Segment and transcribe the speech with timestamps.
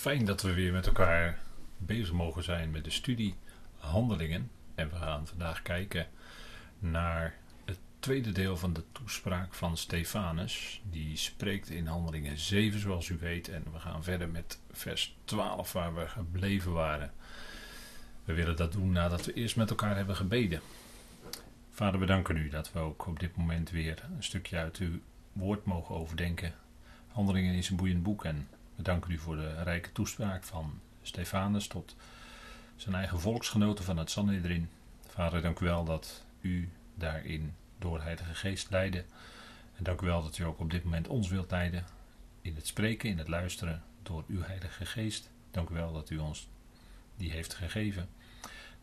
[0.00, 1.38] Fijn dat we weer met elkaar
[1.78, 3.34] bezig mogen zijn met de studie
[3.78, 4.50] Handelingen.
[4.74, 6.06] En we gaan vandaag kijken
[6.78, 7.34] naar
[7.64, 10.82] het tweede deel van de toespraak van Stefanus.
[10.90, 13.48] Die spreekt in Handelingen 7, zoals u weet.
[13.48, 17.12] En we gaan verder met vers 12, waar we gebleven waren.
[18.24, 20.60] We willen dat doen nadat we eerst met elkaar hebben gebeden.
[21.70, 24.98] Vader, we danken u dat we ook op dit moment weer een stukje uit uw
[25.32, 26.54] woord mogen overdenken.
[27.08, 28.48] Handelingen is een boeiend boek en
[28.80, 31.96] we danken u voor de rijke toespraak van Stefanus tot
[32.76, 34.68] zijn eigen volksgenoten van het Sanhedrin.
[35.06, 39.04] Vader, dank u wel dat u daarin door Heilige Geest leidde.
[39.76, 41.84] En dank u wel dat u ook op dit moment ons wilt leiden
[42.42, 45.30] in het spreken, in het luisteren door uw Heilige Geest.
[45.50, 46.48] Dank u wel dat u ons
[47.16, 48.08] die heeft gegeven.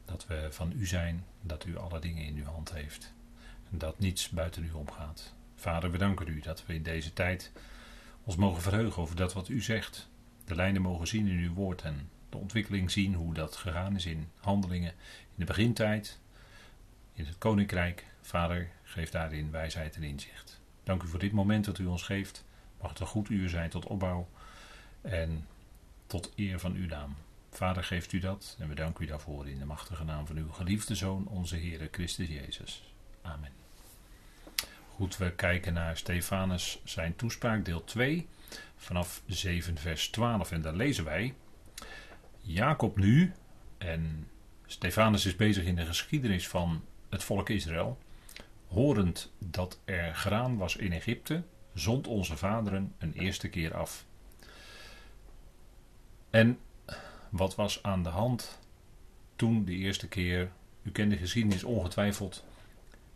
[0.06, 3.14] Dat we van u zijn, dat u alle dingen in uw hand heeft.
[3.72, 5.34] En dat niets buiten u omgaat.
[5.56, 7.52] Vader, we danken u dat we in deze tijd
[8.27, 10.08] ons mogen verheugen over dat wat u zegt.
[10.45, 14.06] De lijnen mogen zien in uw woord en de ontwikkeling zien hoe dat gegaan is
[14.06, 16.19] in handelingen in de begintijd,
[17.14, 18.06] in het koninkrijk.
[18.22, 20.59] Vader, geef daarin wijsheid en inzicht.
[20.84, 22.45] Dank u voor dit moment dat u ons geeft.
[22.81, 24.28] Mag het een goed uur zijn tot opbouw
[25.02, 25.47] en
[26.08, 27.16] tot eer van uw naam.
[27.52, 30.52] Vader, geeft u dat en we danken u daarvoor in de machtige naam van uw
[30.52, 32.94] geliefde Zoon, onze Heer Christus Jezus.
[33.22, 33.67] Amen.
[34.98, 38.28] Goed, we kijken naar Stefanus zijn toespraak, deel 2,
[38.76, 40.52] vanaf 7 vers 12.
[40.52, 41.34] En daar lezen wij,
[42.42, 43.34] Jacob nu,
[43.78, 44.28] en
[44.66, 47.98] Stefanus is bezig in de geschiedenis van het volk Israël,
[48.68, 54.06] horend dat er graan was in Egypte, zond onze vaderen een eerste keer af.
[56.30, 56.59] En
[57.30, 58.59] wat was aan de hand
[59.36, 60.52] toen de eerste keer,
[60.84, 62.45] u kent de geschiedenis ongetwijfeld,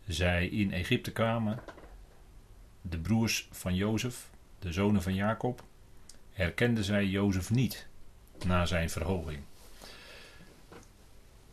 [0.06, 1.58] zij in Egypte kwamen,
[2.80, 5.64] de broers van Jozef, de zonen van Jacob,
[6.30, 7.86] herkenden zij Jozef niet
[8.44, 9.38] na zijn verhoging.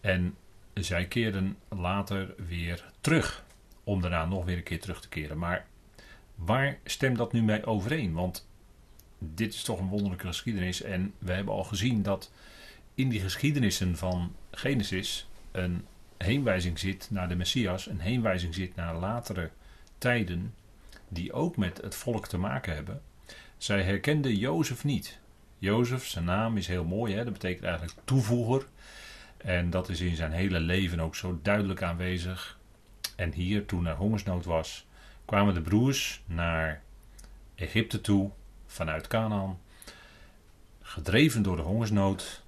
[0.01, 0.35] En
[0.73, 3.43] zij keerden later weer terug,
[3.83, 5.37] om daarna nog weer een keer terug te keren.
[5.37, 5.67] Maar
[6.35, 8.13] waar stemt dat nu mee overeen?
[8.13, 8.47] Want
[9.17, 10.81] dit is toch een wonderlijke geschiedenis.
[10.81, 12.31] En we hebben al gezien dat
[12.95, 15.85] in die geschiedenissen van Genesis een
[16.23, 19.49] heenwijzing zit naar de Messias, een heenwijzing zit naar latere
[19.97, 20.53] tijden
[21.07, 23.01] die ook met het volk te maken hebben.
[23.57, 25.19] Zij herkende Jozef niet.
[25.57, 27.23] Jozef, zijn naam is heel mooi, hè?
[27.23, 28.67] dat betekent eigenlijk toevoeger.
[29.37, 32.59] En dat is in zijn hele leven ook zo duidelijk aanwezig.
[33.15, 34.87] En hier, toen er hongersnood was,
[35.25, 36.81] kwamen de broers naar
[37.55, 38.31] Egypte toe,
[38.65, 39.59] vanuit Canaan,
[40.81, 42.43] gedreven door de hongersnood.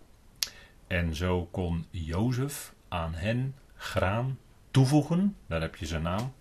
[0.87, 4.37] En zo kon Jozef aan hen graan
[4.71, 6.33] toevoegen, daar heb je zijn naam.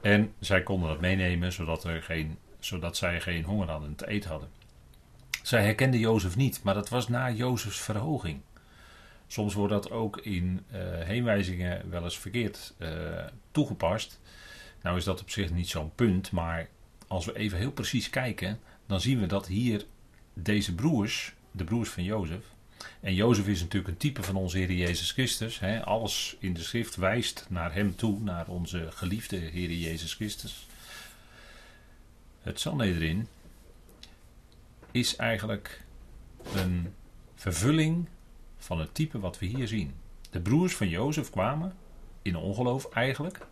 [0.00, 4.30] En zij konden dat meenemen zodat, er geen, zodat zij geen honger hadden te eten
[4.30, 4.48] hadden.
[5.42, 8.40] Zij herkenden Jozef niet, maar dat was na Jozefs verhoging.
[9.26, 12.88] Soms wordt dat ook in uh, heenwijzingen wel eens verkeerd uh,
[13.50, 14.20] toegepast.
[14.82, 16.68] Nou is dat op zich niet zo'n punt, maar
[17.06, 19.84] als we even heel precies kijken, dan zien we dat hier
[20.34, 22.44] deze broers, de broers van Jozef,
[23.00, 25.58] en Jozef is natuurlijk een type van onze Heer Jezus Christus.
[25.58, 25.84] Hè.
[25.84, 30.66] Alles in de schrift wijst naar hem toe, naar onze geliefde Heer Jezus Christus.
[32.42, 33.26] Het Sanhedrin
[34.90, 35.82] is eigenlijk
[36.54, 36.94] een
[37.34, 38.08] vervulling
[38.58, 39.94] van het type wat we hier zien.
[40.30, 41.74] De broers van Jozef kwamen
[42.22, 43.46] in ongeloof eigenlijk.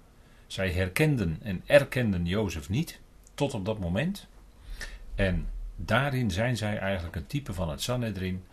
[0.47, 3.01] Zij herkenden en erkenden Jozef niet
[3.35, 4.27] tot op dat moment.
[5.15, 8.45] En daarin zijn zij eigenlijk een type van het Sanhedrin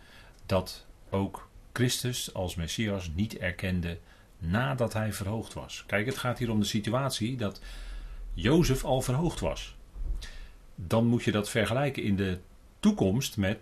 [0.52, 3.98] dat ook Christus als Messias niet erkende
[4.38, 5.84] nadat hij verhoogd was.
[5.86, 7.60] Kijk, het gaat hier om de situatie dat
[8.34, 9.76] Jozef al verhoogd was.
[10.74, 12.38] Dan moet je dat vergelijken in de
[12.80, 13.58] toekomst met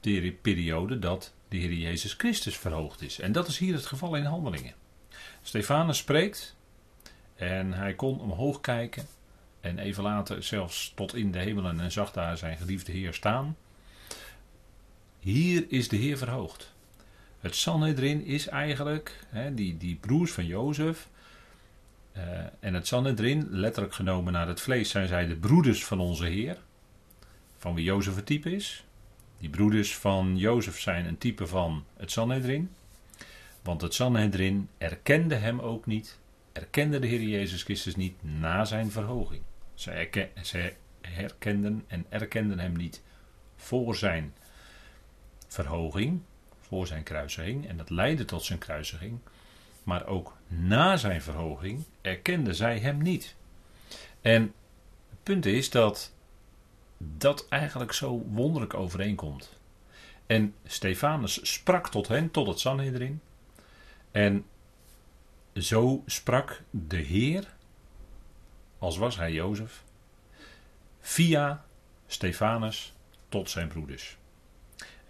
[0.00, 3.18] de periode dat de Heer Jezus Christus verhoogd is.
[3.18, 4.74] En dat is hier het geval in handelingen.
[5.42, 6.56] Stefanus spreekt
[7.34, 9.06] en hij kon omhoog kijken
[9.60, 13.56] en even later zelfs tot in de hemelen en zag daar zijn geliefde Heer staan.
[15.22, 16.72] Hier is de Heer verhoogd.
[17.40, 21.08] Het Sanhedrin is eigenlijk, hè, die, die broers van Jozef.
[22.16, 22.22] Uh,
[22.60, 26.58] en het Sanhedrin, letterlijk genomen naar het vlees, zijn zij de broeders van onze Heer.
[27.56, 28.84] Van wie Jozef het type is.
[29.38, 32.70] Die broeders van Jozef zijn een type van het Sanhedrin.
[33.62, 36.18] Want het Sanhedrin erkende hem ook niet,
[36.52, 39.42] erkende de Heer Jezus Christus niet na zijn verhoging.
[39.74, 43.02] Zij, zij herkenden en erkenden hem niet
[43.56, 44.32] voor zijn
[45.52, 46.22] verhoging,
[46.60, 49.18] voor zijn kruisiging, en dat leidde tot zijn kruisiging,
[49.82, 53.34] maar ook na zijn verhoging erkenden zij hem niet.
[54.20, 54.42] En
[55.08, 56.12] het punt is dat
[56.98, 59.58] dat eigenlijk zo wonderlijk overeenkomt.
[60.26, 63.20] En Stefanus sprak tot hen, tot het Sanhedrin.
[64.10, 64.44] En
[65.54, 67.54] zo sprak de Heer,
[68.78, 69.82] als was hij Jozef,
[71.00, 71.64] via
[72.06, 72.94] Stefanus
[73.28, 74.16] tot zijn broeders.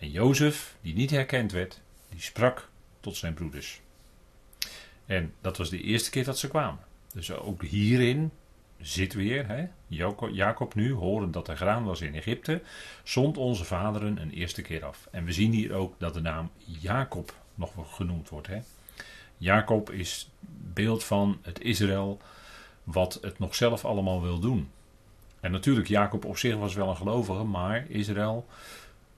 [0.03, 2.69] En Jozef, die niet herkend werd, die sprak
[3.01, 3.81] tot zijn broeders.
[5.07, 6.85] En dat was de eerste keer dat ze kwamen.
[7.15, 8.31] Dus ook hierin
[8.81, 9.67] zit weer, hè,
[10.33, 12.63] Jacob nu, horen dat er graan was in Egypte,
[13.03, 15.09] zond onze vaderen een eerste keer af.
[15.11, 18.47] En we zien hier ook dat de naam Jacob nog genoemd wordt.
[18.47, 18.59] Hè.
[19.37, 20.31] Jacob is
[20.75, 22.21] beeld van het Israël
[22.85, 24.71] wat het nog zelf allemaal wil doen.
[25.41, 28.47] En natuurlijk, Jacob op zich was wel een gelovige, maar Israël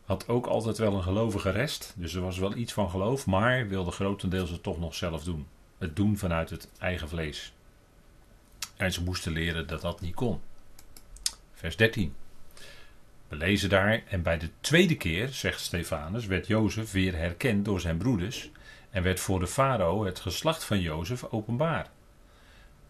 [0.04, 1.94] had ook altijd wel een gelovige rest.
[1.96, 5.46] Dus er was wel iets van geloof, maar wilde grotendeels het toch nog zelf doen.
[5.78, 7.52] Het doen vanuit het eigen vlees.
[8.76, 10.40] En ze moesten leren dat dat niet kon.
[11.52, 12.14] Vers 13.
[13.28, 17.80] We lezen daar, en bij de tweede keer, zegt Stefanus, werd Jozef weer herkend door
[17.80, 18.50] zijn broeders
[18.90, 21.90] en werd voor de farao het geslacht van Jozef openbaar.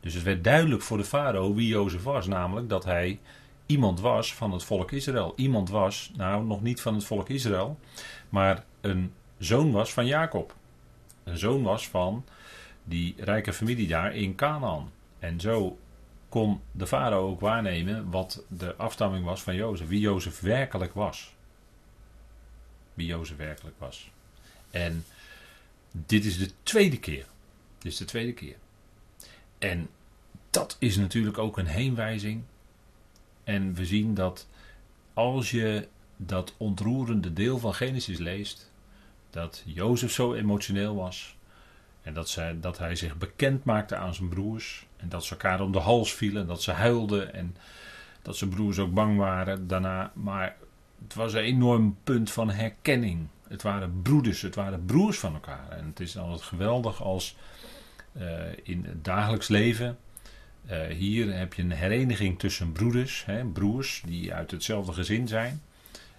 [0.01, 3.21] Dus het werd duidelijk voor de farao wie Jozef was, namelijk dat hij
[3.67, 5.33] iemand was van het volk Israël.
[5.37, 7.79] Iemand was, nou nog niet van het volk Israël,
[8.29, 10.55] maar een zoon was van Jacob.
[11.25, 12.25] Een zoon was van
[12.85, 14.93] die rijke familie daar in Canaan.
[15.19, 15.79] En zo
[16.29, 19.89] kon de farao ook waarnemen wat de afstamming was van Jozef.
[19.89, 21.35] Wie Jozef werkelijk was.
[22.95, 24.11] Wie Jozef werkelijk was.
[24.71, 25.05] En
[25.91, 27.27] dit is de tweede keer.
[27.79, 28.57] Dit is de tweede keer.
[29.59, 29.89] En
[30.51, 32.43] dat is natuurlijk ook een heenwijzing.
[33.45, 34.47] En we zien dat
[35.15, 38.71] als je dat ontroerende deel van Genesis leest,
[39.31, 41.37] dat Jozef zo emotioneel was.
[42.03, 44.87] En dat, dat hij zich bekend maakte aan zijn broers.
[44.97, 46.43] En dat ze elkaar om de hals vielen.
[46.43, 47.35] En dat ze huilden.
[47.35, 47.57] En
[48.23, 50.13] dat zijn broers ook bang waren daarna.
[50.15, 50.57] Maar
[51.03, 53.27] het was een enorm punt van herkenning.
[53.49, 54.43] Het waren broeders.
[54.43, 55.71] Het waren broers van elkaar.
[55.71, 57.37] En het is altijd geweldig als
[58.13, 58.25] uh,
[58.63, 59.99] in het dagelijks leven.
[60.71, 63.25] Uh, hier heb je een hereniging tussen broeders.
[63.25, 65.63] Hè, broers die uit hetzelfde gezin zijn.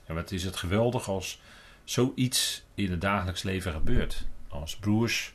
[0.06, 1.42] En wat is het geweldig als
[1.84, 4.26] zoiets in het dagelijks leven gebeurt.
[4.48, 5.34] Als broers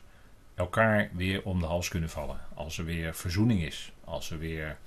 [0.55, 2.39] elkaar weer om de hals kunnen vallen.
[2.53, 3.91] Als er weer verzoening is.
[4.03, 4.77] Als er weer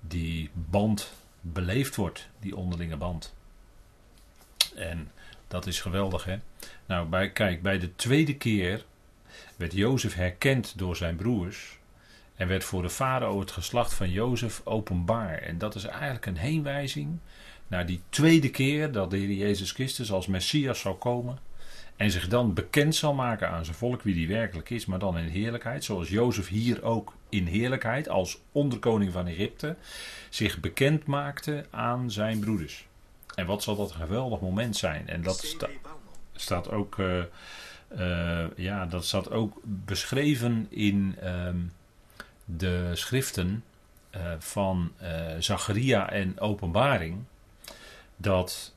[0.00, 3.34] die band beleefd wordt, die onderlinge band.
[4.74, 5.10] En
[5.48, 6.38] dat is geweldig, hè?
[6.86, 8.84] Nou, bij, kijk, bij de tweede keer
[9.56, 11.78] werd Jozef herkend door zijn broers.
[12.36, 15.38] En werd voor de farao het geslacht van Jozef openbaar.
[15.38, 17.18] En dat is eigenlijk een heenwijzing
[17.66, 21.38] naar die tweede keer dat de Heer Jezus Christus als Messias zou komen.
[21.96, 25.18] En zich dan bekend zal maken aan zijn volk wie die werkelijk is, maar dan
[25.18, 25.84] in heerlijkheid.
[25.84, 29.76] Zoals Jozef hier ook in heerlijkheid als onderkoning van Egypte
[30.30, 32.86] zich bekend maakte aan zijn broeders.
[33.34, 35.08] En wat zal dat een geweldig moment zijn.
[35.08, 35.68] En dat sta,
[36.32, 37.22] staat ook, uh,
[37.98, 41.48] uh, ja, dat staat ook beschreven in uh,
[42.46, 43.64] de schriften
[44.16, 44.92] uh, van
[45.38, 47.24] Zacharia en Openbaring.
[48.16, 48.74] Dat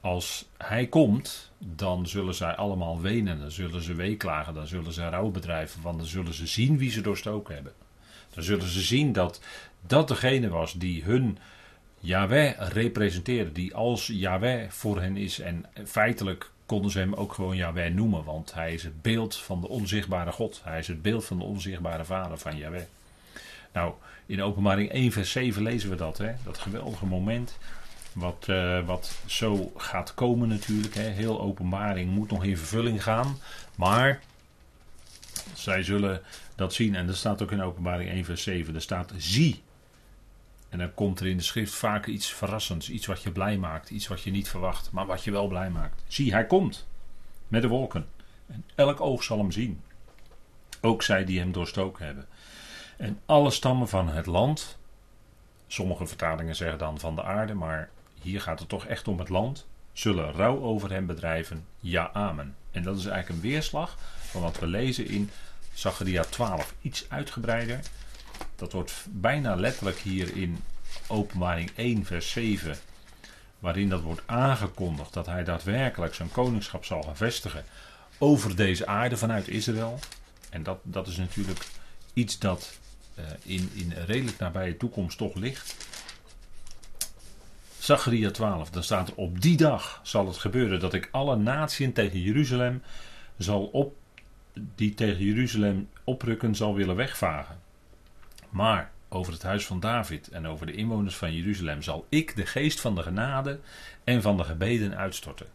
[0.00, 5.08] als hij komt, dan zullen zij allemaal wenen, dan zullen ze weeklagen, dan zullen ze
[5.08, 7.72] rouw bedrijven, want dan zullen ze zien wie ze doorstoken hebben.
[8.34, 9.40] Dan zullen ze zien dat
[9.86, 11.38] dat degene was die hun
[12.00, 15.40] Yahweh representeerde, die als Yahweh voor hen is.
[15.40, 19.60] En feitelijk konden ze hem ook gewoon Yahweh noemen, want hij is het beeld van
[19.60, 20.60] de onzichtbare God.
[20.64, 22.82] Hij is het beeld van de onzichtbare vader van Yahweh.
[23.72, 23.92] Nou,
[24.26, 26.32] in openbaring 1 vers 7 lezen we dat, hè?
[26.44, 27.58] dat geweldige moment
[28.12, 30.94] wat, uh, wat zo gaat komen natuurlijk.
[30.94, 31.02] Hè.
[31.08, 33.38] Heel openbaring moet nog in vervulling gaan.
[33.74, 34.20] Maar
[35.54, 36.22] zij zullen
[36.54, 36.94] dat zien.
[36.94, 38.74] En er staat ook in openbaring 1 vers 7.
[38.74, 39.62] Er staat zie.
[40.76, 42.90] En dan komt er in de schrift vaak iets verrassends.
[42.90, 43.90] Iets wat je blij maakt.
[43.90, 44.90] Iets wat je niet verwacht.
[44.92, 46.02] Maar wat je wel blij maakt.
[46.06, 46.86] Zie, hij komt.
[47.48, 48.06] Met de wolken.
[48.46, 49.80] En elk oog zal hem zien.
[50.80, 52.26] Ook zij die hem doorstoken hebben.
[52.96, 54.78] En alle stammen van het land.
[55.66, 57.54] Sommige vertalingen zeggen dan van de aarde.
[57.54, 57.90] Maar
[58.20, 62.54] hier gaat het toch echt om het land, zullen rouw over hem bedrijven, ja amen.
[62.70, 65.30] En dat is eigenlijk een weerslag van wat we lezen in
[65.74, 66.74] Zacharia 12.
[66.80, 67.80] Iets uitgebreider.
[68.56, 70.58] Dat wordt bijna letterlijk hier in
[71.06, 72.76] openbaring 1 vers 7.
[73.58, 77.64] Waarin dat wordt aangekondigd dat hij daadwerkelijk zijn koningschap zal gaan vestigen
[78.18, 79.98] over deze aarde vanuit Israël.
[80.50, 81.66] En dat, dat is natuurlijk
[82.12, 82.78] iets dat
[83.18, 85.76] uh, in, in redelijk nabije toekomst toch ligt.
[87.78, 91.90] Zacharia 12, dan staat er op die dag zal het gebeuren dat ik alle naties
[91.94, 92.82] tegen Jeruzalem
[93.36, 93.96] zal op,
[94.52, 97.65] die tegen Jeruzalem oprukken zal willen wegvagen.
[98.50, 102.46] Maar over het huis van David en over de inwoners van Jeruzalem zal ik de
[102.46, 103.58] geest van de genade
[104.04, 105.46] en van de gebeden uitstorten.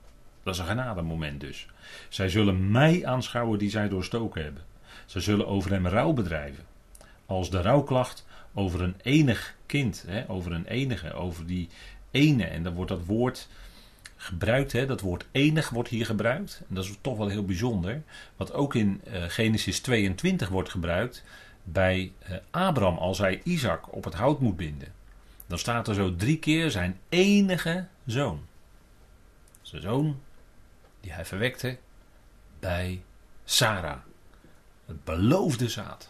[0.43, 1.67] Dat is een genademoment dus.
[2.09, 4.63] Zij zullen mij aanschouwen die zij doorstoken hebben.
[5.05, 6.63] Ze zullen over hem rouw bedrijven.
[7.25, 11.69] Als de rouwklacht over een enig kind, hè, over een enige, over die
[12.11, 12.43] ene.
[12.43, 13.47] En dan wordt dat woord
[14.15, 16.61] gebruikt, hè, dat woord enig wordt hier gebruikt.
[16.69, 18.01] En dat is toch wel heel bijzonder.
[18.35, 21.23] Wat ook in uh, Genesis 22 wordt gebruikt
[21.63, 24.93] bij uh, Abraham als hij Isaac op het hout moet binden.
[25.47, 28.45] Dan staat er zo drie keer zijn enige zoon.
[29.61, 30.19] Zijn zoon
[31.01, 31.77] die hij verwekte
[32.59, 33.03] bij
[33.45, 33.99] Sarah.
[34.85, 36.09] Het beloofde zaad.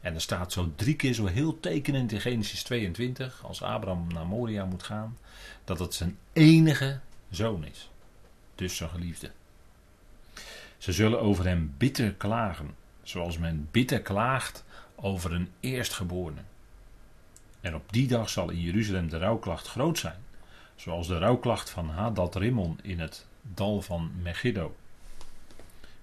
[0.00, 4.26] En er staat zo drie keer zo heel tekenend in Genesis 22, als Abraham naar
[4.26, 5.18] Moria moet gaan,
[5.64, 7.90] dat het zijn enige zoon is.
[8.54, 9.30] Dus zijn geliefde.
[10.78, 14.64] Ze zullen over hem bitter klagen, zoals men bitter klaagt
[15.00, 16.40] over een eerstgeborene.
[17.60, 20.18] En op die dag zal in Jeruzalem de rouwklacht groot zijn,
[20.74, 24.74] zoals de rouwklacht van Hadad Rimmon in het dal van Megiddo.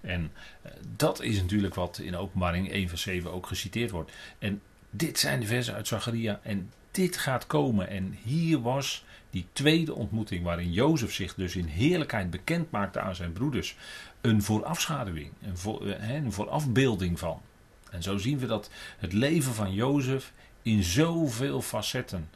[0.01, 4.11] En eh, dat is natuurlijk wat in openbaring 1 vers 7 ook geciteerd wordt.
[4.39, 7.87] En dit zijn de versen uit Zacharia en dit gaat komen.
[7.87, 13.15] En hier was die tweede ontmoeting waarin Jozef zich dus in heerlijkheid bekend maakte aan
[13.15, 13.75] zijn broeders.
[14.21, 17.41] Een voorafschaduwing, een, eh, een voorafbeelding van.
[17.91, 22.29] En zo zien we dat het leven van Jozef in zoveel facetten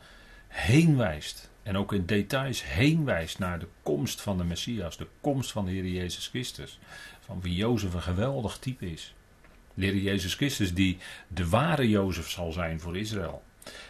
[0.47, 1.49] heen wijst.
[1.63, 5.65] En ook in details heen wijst naar de komst van de Messias, de komst van
[5.65, 6.79] de Heer Jezus Christus.
[7.25, 9.13] Van wie Jozef een geweldig type is.
[9.73, 13.43] De Heer Jezus Christus die de ware Jozef zal zijn voor Israël.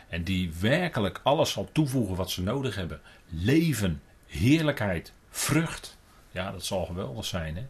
[0.10, 3.02] En die werkelijk alles zal toevoegen wat ze nodig hebben.
[3.30, 5.98] Leven, heerlijkheid, vrucht.
[6.32, 7.56] Ja, dat zal geweldig zijn.
[7.56, 7.66] Hè?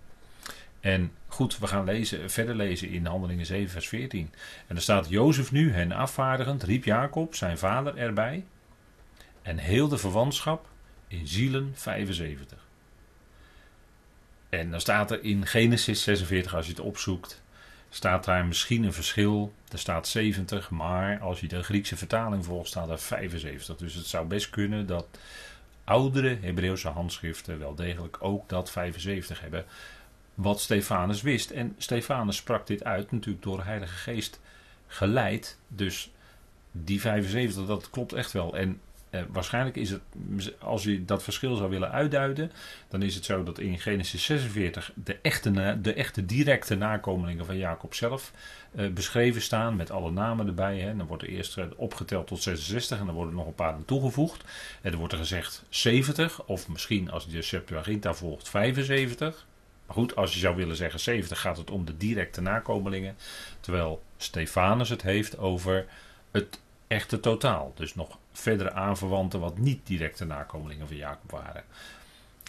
[0.82, 4.34] En goed, we gaan lezen, verder lezen in Handelingen 7, vers 14.
[4.68, 8.46] En er staat: Jozef nu, hen afvaardigend, riep Jacob, zijn vader, erbij.
[9.42, 10.68] En heel de verwantschap
[11.08, 12.58] in zielen 75.
[14.50, 17.42] En dan staat er in Genesis 46, als je het opzoekt,
[17.90, 19.54] staat daar misschien een verschil.
[19.72, 23.78] Er staat 70, maar als je de Griekse vertaling volgt, staat er 75.
[23.78, 25.08] Dus het zou best kunnen dat
[25.84, 29.66] oudere Hebreeuwse handschriften wel degelijk ook dat 75 hebben.
[30.34, 31.52] Wat Stefanus wist.
[31.52, 34.40] En Stefanus sprak dit uit natuurlijk door de Heilige Geest
[34.88, 35.58] geleid.
[35.68, 36.12] Dus
[36.72, 38.58] die 75, dat klopt echt wel.
[38.58, 38.80] En
[39.12, 40.02] eh, waarschijnlijk is het,
[40.60, 42.52] als je dat verschil zou willen uitduiden,
[42.88, 47.58] dan is het zo dat in Genesis 46 de echte, de echte directe nakomelingen van
[47.58, 48.32] Jacob zelf
[48.76, 50.80] eh, beschreven staan, met alle namen erbij.
[50.80, 50.96] Hè.
[50.96, 53.74] Dan wordt er eerst eh, opgeteld tot 66 en dan worden er nog een paar
[53.74, 54.44] aan toegevoegd.
[54.82, 59.46] En dan wordt er gezegd 70, of misschien als je de Septuaginta volgt 75.
[59.92, 63.16] Maar goed, als je zou willen zeggen 70, gaat het om de directe nakomelingen.
[63.60, 65.86] Terwijl Stefanus het heeft over
[66.32, 67.74] het echte totaal.
[67.76, 71.64] Dus nog verdere aanverwanten wat niet directe nakomelingen van Jacob waren.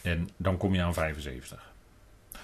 [0.02, 1.72] En dan kom je aan 75.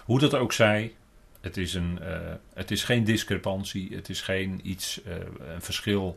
[0.05, 0.95] Hoe dat ook zij,
[1.40, 2.19] het is, een, uh,
[2.55, 5.14] het is geen discrepantie, het is geen iets, uh,
[5.55, 6.17] een verschil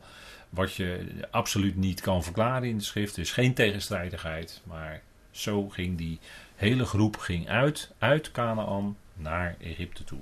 [0.50, 3.16] wat je absoluut niet kan verklaren in de schrift.
[3.16, 6.20] Er is geen tegenstrijdigheid, maar zo ging die
[6.62, 10.20] hele groep ging uit, uit Canaan naar Egypte toe.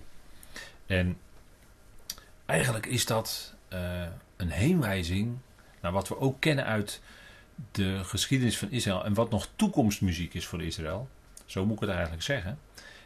[0.86, 1.18] En
[2.46, 4.02] eigenlijk is dat uh,
[4.36, 5.38] een heenwijzing
[5.82, 7.02] naar wat we ook kennen uit
[7.72, 11.10] de geschiedenis van Israël en wat nog toekomstmuziek is voor Israël.
[11.46, 12.60] Zo moet ik het eigenlijk zeggen.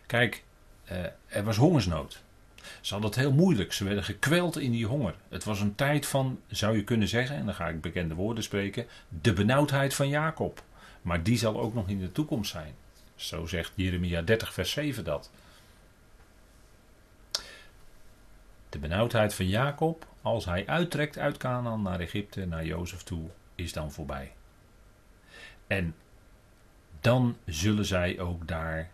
[0.06, 0.44] Kijk,
[0.84, 2.22] eh, er was hongersnood.
[2.82, 3.74] Ze hadden het heel moeilijk.
[3.74, 5.16] Ze werden gekweld in die honger.
[5.30, 8.44] Het was een tijd van, zou je kunnen zeggen, en dan ga ik bekende woorden
[8.44, 8.86] spreken,
[9.22, 10.63] de benauwdheid van Jacob.
[11.02, 12.74] Maar die zal ook nog in de toekomst zijn.
[13.15, 15.32] Zo zegt Jeremia 30, vers 7 dat.
[18.70, 23.74] De benauwdheid van Jacob, als hij uittrekt uit Canaan naar Egypte, naar Jozef toe, is
[23.74, 24.32] dan voorbij.
[25.67, 25.96] En
[27.01, 28.89] dan zullen zij ook daar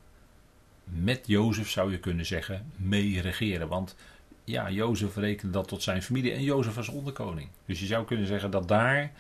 [0.83, 3.67] met Jozef, zou je kunnen zeggen, mee regeren.
[3.67, 3.95] Want
[4.43, 7.49] ja, Jozef rekende dat tot zijn familie en Jozef was onderkoning.
[7.65, 9.11] Dus je zou kunnen zeggen dat daar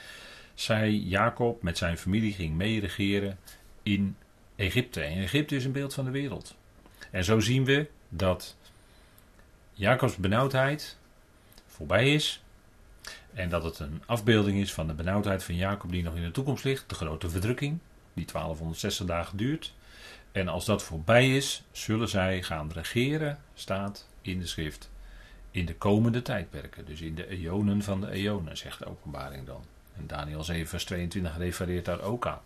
[0.53, 3.37] zij, Jacob, met zijn familie ging meeregeren
[3.83, 4.15] in
[4.59, 5.01] Egypte.
[5.01, 6.55] En Egypte is een beeld van de wereld.
[7.11, 8.55] En zo zien we dat
[9.73, 10.97] Jacobs benauwdheid
[11.67, 12.43] voorbij is.
[13.33, 16.31] En dat het een afbeelding is van de benauwdheid van Jacob die nog in de
[16.31, 16.89] toekomst ligt.
[16.89, 17.79] De grote verdrukking,
[18.13, 19.73] die 1260 dagen duurt.
[20.31, 24.89] En als dat voorbij is, zullen zij gaan regeren, staat in de schrift,
[25.51, 26.85] in de komende tijdperken.
[26.85, 29.63] Dus in de eonen van de eonen, zegt de openbaring dan.
[29.97, 32.41] En Daniel 7 vers 22 refereert daar ook aan.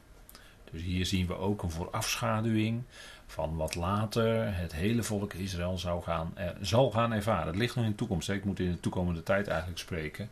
[0.74, 2.84] Dus hier zien we ook een voorafschaduwing
[3.26, 7.48] van wat later het hele volk Israël zou gaan, eh, zal gaan ervaren.
[7.48, 8.30] Het ligt nog in de toekomst.
[8.30, 10.30] Ik moet in de toekomende tijd eigenlijk spreken.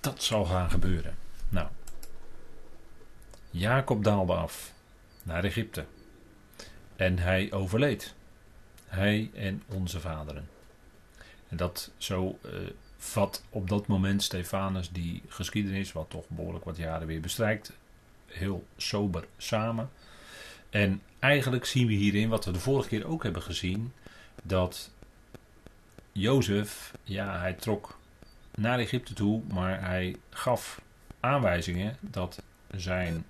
[0.00, 1.14] Dat zal gaan gebeuren.
[1.48, 1.68] Nou,
[3.50, 4.72] Jacob daalde af
[5.22, 5.84] naar Egypte.
[6.96, 8.14] En hij overleed.
[8.86, 10.48] Hij en onze vaderen.
[11.48, 12.52] En dat zo uh,
[12.96, 17.72] vat op dat moment Stefanus die geschiedenis, wat toch behoorlijk wat jaren weer bestrijkt,
[18.34, 19.90] heel sober samen.
[20.70, 23.92] En eigenlijk zien we hierin, wat we de vorige keer ook hebben gezien,
[24.42, 24.90] dat
[26.12, 27.98] Jozef, ja, hij trok
[28.54, 30.80] naar Egypte toe, maar hij gaf
[31.20, 32.42] aanwijzingen dat
[32.76, 33.26] zijn,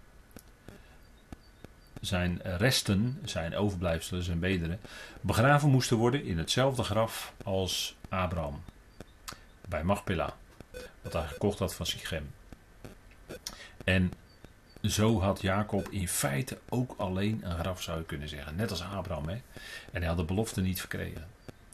[2.00, 4.80] zijn resten, zijn overblijfselen, zijn bederen,
[5.20, 8.62] begraven moesten worden in hetzelfde graf als Abraham.
[9.68, 10.30] Bij Machpelah,
[11.02, 12.30] wat hij gekocht had van Sichem.
[13.84, 14.12] En
[14.84, 18.56] zo had Jacob in feite ook alleen een graf, zou je kunnen zeggen.
[18.56, 19.28] Net als Abraham.
[19.28, 19.34] Hè?
[19.92, 21.26] En hij had de belofte niet verkregen.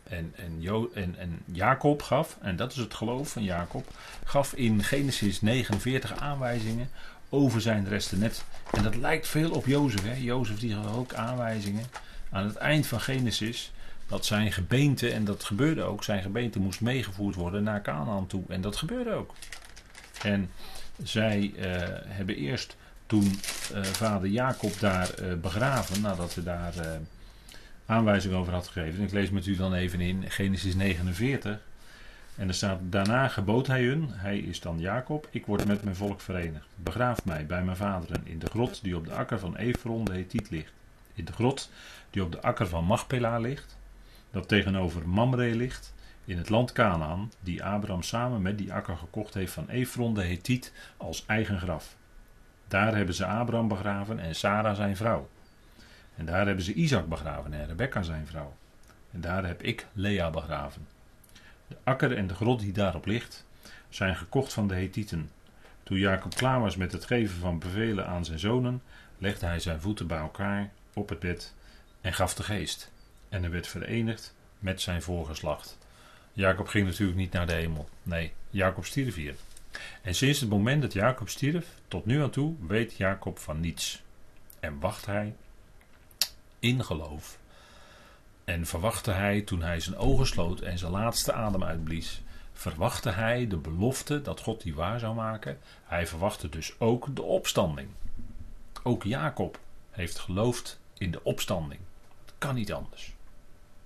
[0.02, 3.87] En, en, jo, en, en Jacob gaf, en dat is het geloof van Jacob,
[4.25, 6.90] gaf in Genesis 49 aanwijzingen
[7.29, 8.45] over zijn resten net.
[8.71, 10.02] En dat lijkt veel op Jozef.
[10.02, 10.14] Hè?
[10.14, 11.85] Jozef die had ook aanwijzingen
[12.31, 13.73] aan het eind van Genesis
[14.11, 18.43] dat zijn gebeente, en dat gebeurde ook, zijn gebeente moest meegevoerd worden naar Canaan toe.
[18.49, 19.35] En dat gebeurde ook.
[20.23, 20.50] En
[21.02, 21.62] zij uh,
[22.07, 22.76] hebben eerst
[23.11, 23.40] toen
[23.75, 26.75] uh, vader Jacob daar uh, begraven, nadat hij daar
[27.87, 29.05] aanwijzing over had gegeven.
[29.05, 31.61] Ik lees met u dan even in Genesis 49.
[32.37, 35.97] En er staat: Daarna gebood hij hun, hij is dan Jacob, ik word met mijn
[35.97, 36.67] volk verenigd.
[36.75, 40.12] Begraaf mij bij mijn vaderen in de grot die op de akker van Efron de
[40.12, 40.73] Hethiet ligt.
[41.14, 41.71] In de grot
[42.11, 43.76] die op de akker van Machpela ligt,
[44.31, 49.35] dat tegenover Mamre ligt, in het land Canaan, die Abraham samen met die akker gekocht
[49.35, 51.97] heeft van Efron de Hethiet als eigen graf.
[52.71, 55.29] Daar hebben ze Abraham begraven en Sarah zijn vrouw.
[56.17, 58.57] En daar hebben ze Isaac begraven en Rebecca zijn vrouw.
[59.11, 60.87] En daar heb ik Lea begraven.
[61.67, 63.47] De akker en de grot die daarop ligt,
[63.89, 65.31] zijn gekocht van de Hethieten.
[65.83, 68.83] Toen Jacob klaar was met het geven van bevelen aan zijn zonen,
[69.19, 71.55] legde hij zijn voeten bij elkaar op het bed
[72.00, 72.91] en gaf de geest.
[73.29, 75.78] En hij werd verenigd met zijn voorgeslacht.
[76.33, 77.89] Jacob ging natuurlijk niet naar de hemel.
[78.02, 79.35] Nee, Jacob stierf hier.
[80.02, 84.02] En sinds het moment dat Jacob stierf, tot nu aan toe, weet Jacob van niets.
[84.61, 85.35] En wacht hij
[86.59, 87.39] in geloof.
[88.45, 93.47] En verwachtte hij, toen hij zijn ogen sloot en zijn laatste adem uitblies, verwachtte hij
[93.47, 95.59] de belofte dat God die waar zou maken.
[95.85, 97.89] Hij verwachtte dus ook de opstanding.
[98.83, 99.59] Ook Jacob
[99.91, 101.80] heeft geloofd in de opstanding.
[102.25, 103.13] Dat kan niet anders.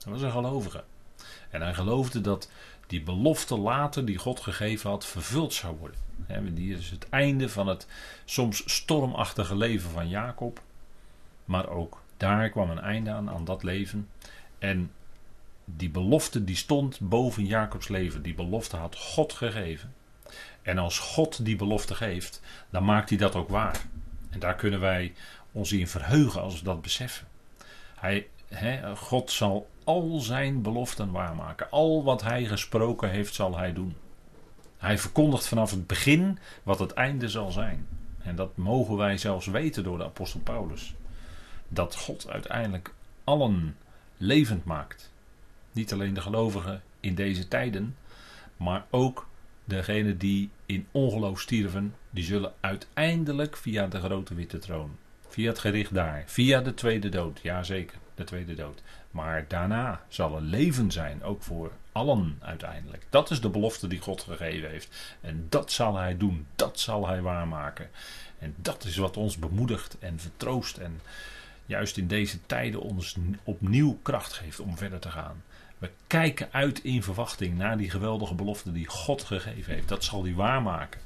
[0.03, 0.85] Hij was een gelovige.
[1.51, 2.51] En hij geloofde dat
[2.87, 6.55] die belofte later die God gegeven had vervuld zou worden.
[6.55, 7.87] Die is het einde van het
[8.25, 10.63] soms stormachtige leven van Jacob.
[11.45, 14.09] Maar ook daar kwam een einde aan, aan dat leven.
[14.59, 14.93] En
[15.65, 18.23] die belofte die stond boven Jacobs leven.
[18.23, 19.95] Die belofte had God gegeven.
[20.63, 23.81] En als God die belofte geeft, dan maakt hij dat ook waar.
[24.31, 25.15] En daar kunnen wij
[25.53, 27.27] ons in verheugen als we dat beseffen.
[27.95, 28.27] Hij,
[28.97, 31.71] God zal al zijn beloften waarmaken.
[31.71, 33.95] Al wat hij gesproken heeft, zal hij doen.
[34.77, 37.87] Hij verkondigt vanaf het begin wat het einde zal zijn.
[38.23, 40.95] En dat mogen wij zelfs weten door de apostel Paulus.
[41.69, 42.95] Dat God uiteindelijk
[43.25, 43.77] allen
[44.17, 45.13] levend maakt.
[45.73, 47.97] Niet alleen de gelovigen in deze tijden,
[48.57, 49.27] maar ook
[49.65, 54.97] degenen die in ongeloof stierven, die zullen uiteindelijk via de grote witte troon,
[55.29, 58.83] via het gericht daar, via de tweede dood, ja zeker, de tweede dood.
[59.11, 63.07] Maar daarna zal er leven zijn, ook voor allen uiteindelijk.
[63.11, 65.17] Dat is de belofte die God gegeven heeft.
[65.21, 67.91] En dat zal Hij doen, dat zal Hij waarmaken.
[68.39, 71.01] En dat is wat ons bemoedigt en vertroost en
[71.67, 75.43] juist in deze tijden ons opnieuw kracht geeft om verder te gaan.
[75.79, 79.89] We kijken uit in verwachting naar die geweldige belofte die God gegeven heeft.
[79.89, 81.01] Dat zal Hij waarmaken.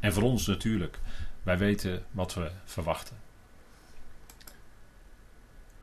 [0.00, 0.98] En voor ons natuurlijk.
[1.42, 3.25] Wij weten wat we verwachten.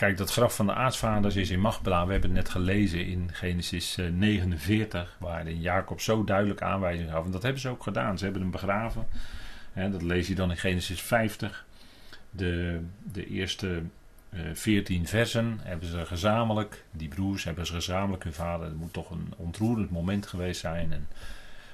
[0.03, 2.05] Kijk, dat graf van de aartsvaders is in Machbela.
[2.05, 7.25] We hebben het net gelezen in Genesis 49, eh, waarin Jacob zo duidelijk aanwijzing gaf.
[7.25, 8.17] En dat hebben ze ook gedaan.
[8.17, 9.07] Ze hebben hem begraven.
[9.73, 11.65] dat lees je dan in Genesis 50.
[12.29, 13.81] De, de eerste
[14.29, 18.65] uh, eh, 14 versen hebben ze gezamenlijk, die broers hebben ze gezamenlijk hun vader.
[18.65, 20.93] Het moet toch een ontroerend moment geweest zijn.
[20.93, 21.07] En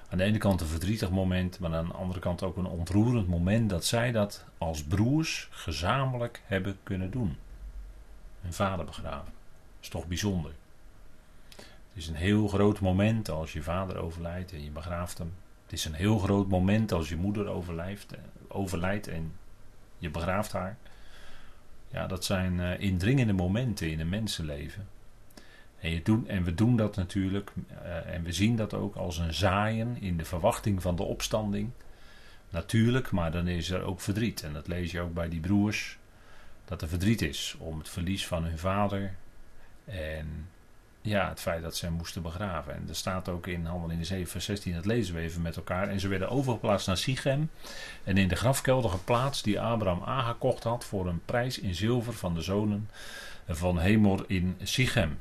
[0.09, 3.27] aan de ene kant een verdrietig moment, maar aan de andere kant ook een ontroerend
[3.27, 7.37] moment dat zij dat als broers gezamenlijk hebben kunnen doen
[8.41, 9.33] hun vader begraven.
[9.33, 10.51] Dat is toch bijzonder.
[11.55, 15.33] Het is een heel groot moment als je vader overlijdt en je begraaft hem.
[15.63, 19.33] Het is een heel groot moment als je moeder overlijdt, eh, overlijdt en
[19.97, 20.77] je begraaft haar.
[21.91, 24.87] Ja, dat zijn uh, indringende momenten in een mensenleven.
[25.79, 29.17] En, je doen, en we doen dat natuurlijk, uh, en we zien dat ook als
[29.17, 31.69] een zaaien in de verwachting van de opstanding.
[32.49, 34.43] Natuurlijk, maar dan is er ook verdriet.
[34.43, 35.98] En dat lees je ook bij die broers
[36.69, 39.15] dat er verdriet is om het verlies van hun vader.
[39.85, 40.49] En
[41.01, 42.73] ja, het feit dat ze hem moesten begraven.
[42.73, 45.41] En er staat ook in Handel in de 7 vers 16, dat lezen we even
[45.41, 45.87] met elkaar.
[45.87, 47.51] En ze werden overgeplaatst naar Sichem.
[48.03, 52.33] En in de grafkelder geplaatst die Abraham aangekocht had voor een prijs in zilver van
[52.33, 52.89] de zonen
[53.47, 55.17] van Hemor in Sichem.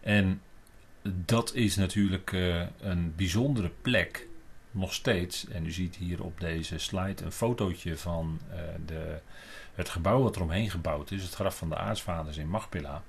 [0.00, 0.40] En
[1.02, 4.26] dat is natuurlijk uh, een bijzondere plek,
[4.70, 5.46] nog steeds.
[5.48, 9.18] En u ziet hier op deze slide een fotootje van uh, de,
[9.76, 11.22] het gebouw wat eromheen gebouwd is.
[11.22, 13.02] Het graf van de aartsvaders in Machpilla.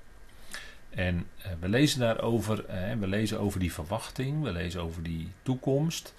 [0.89, 2.65] En uh, we lezen daarover,
[2.99, 6.13] we lezen over die verwachting, we lezen over die toekomst.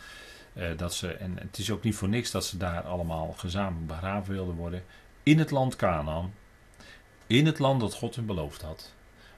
[0.76, 4.32] dat ze, en het is ook niet voor niks dat ze daar allemaal gezamenlijk begraven
[4.32, 4.84] wilden worden.
[5.22, 6.34] In het land Canaan.
[7.26, 8.92] In het land dat God hun beloofd had.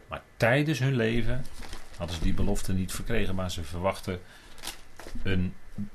[0.08, 1.44] Maar tijdens hun leven
[1.96, 4.20] hadden ze die belofte niet verkregen, maar ze verwachten
[5.22, 5.54] een.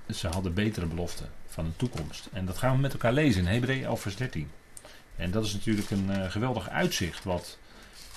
[0.10, 2.30] Ze hadden betere beloften van de toekomst.
[2.34, 4.49] En dat gaan we met elkaar lezen in Hebreeën 11, vers 13.
[5.15, 7.58] En dat is natuurlijk een uh, geweldig uitzicht wat,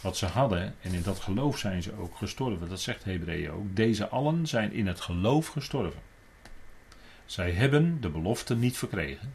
[0.01, 0.75] wat ze hadden.
[0.81, 2.69] En in dat geloof zijn ze ook gestorven.
[2.69, 3.77] Dat zegt Hebreeën ook.
[3.77, 6.01] Deze allen zijn in het geloof gestorven.
[7.27, 9.35] Zij hebben de belofte niet verkregen,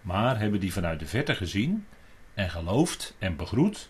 [0.00, 1.86] maar hebben die vanuit de verte gezien
[2.34, 3.88] en geloofd en begroet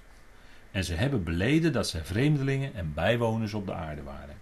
[0.74, 4.36] en ze hebben beleden dat zij vreemdelingen en bijwoners op de aarde waren.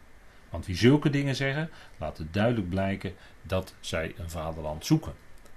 [0.51, 5.13] Want wie zulke dingen zeggen, laat het duidelijk blijken dat zij een vaderland zoeken.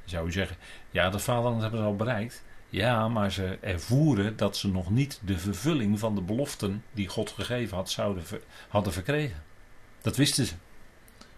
[0.05, 0.57] zou u zeggen,
[0.91, 2.43] ja, dat vaderland hebben ze al bereikt.
[2.75, 7.29] Ja, maar ze ervoeren dat ze nog niet de vervulling van de beloften die God
[7.29, 8.23] gegeven had, zouden,
[8.67, 9.43] hadden verkregen.
[10.01, 10.53] Dat wisten ze.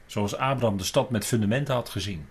[0.06, 2.28] Zoals Abraham de stad met fundamenten had gezien.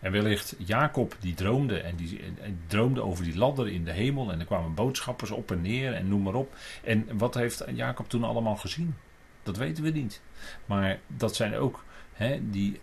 [0.00, 2.20] En wellicht Jacob die droomde en die,
[2.66, 6.08] droomde over die ladder in de hemel en er kwamen boodschappers op en neer en
[6.08, 6.56] noem maar op.
[6.84, 8.96] En wat heeft Jacob toen allemaal gezien?
[9.42, 10.22] Dat weten we niet.
[10.66, 12.80] Maar dat zijn ook hè, die,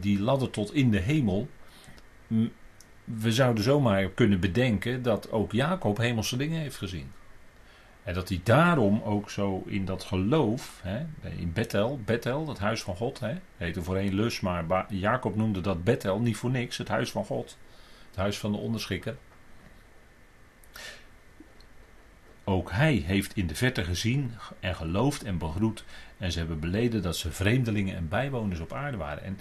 [0.00, 1.48] die ladder tot in de hemel.
[3.06, 7.12] We zouden zomaar kunnen bedenken dat ook Jacob hemelse dingen heeft gezien.
[8.02, 12.82] En dat hij daarom ook zo in dat geloof, hè, in Bethel, Bethel, het huis
[12.82, 16.88] van God, hè, heette voorheen Lus, maar Jacob noemde dat Bethel niet voor niks, het
[16.88, 17.56] huis van God,
[18.08, 19.16] het huis van de onderschikker.
[22.44, 25.84] Ook hij heeft in de verte gezien en geloofd en begroet
[26.18, 29.24] en ze hebben beleden dat ze vreemdelingen en bijwoners op aarde waren.
[29.24, 29.38] En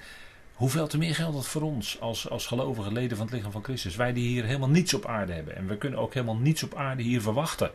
[0.55, 3.63] hoeveel te meer geldt dat voor ons als, als gelovige leden van het lichaam van
[3.63, 3.95] Christus.
[3.95, 6.75] Wij die hier helemaal niets op aarde hebben en we kunnen ook helemaal niets op
[6.75, 7.71] aarde hier verwachten.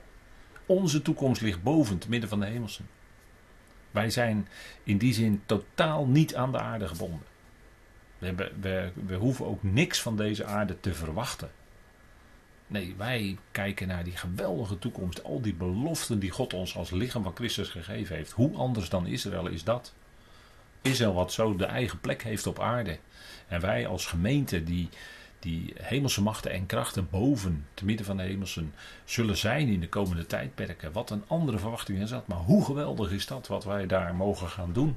[0.66, 2.88] Onze toekomst ligt boven, te midden van de hemelsen.
[3.90, 4.48] Wij zijn
[4.82, 7.26] in die zin totaal niet aan de aarde gebonden.
[8.18, 11.50] We, hebben, we, we hoeven ook niks van deze aarde te verwachten.
[12.66, 15.24] Nee, wij kijken naar die geweldige toekomst.
[15.24, 18.30] Al die beloften die God ons als lichaam van Christus gegeven heeft.
[18.30, 19.94] Hoe anders dan Israël is dat?
[20.82, 22.98] Israël wat zo de eigen plek heeft op aarde.
[23.48, 24.88] En wij als gemeente die
[25.40, 29.88] die hemelse machten en krachten boven, te midden van de hemelsen, zullen zijn in de
[29.88, 30.92] komende tijdperken.
[30.92, 32.26] Wat een andere verwachting is dat.
[32.26, 34.96] Maar hoe geweldig is dat wat wij daar mogen gaan doen?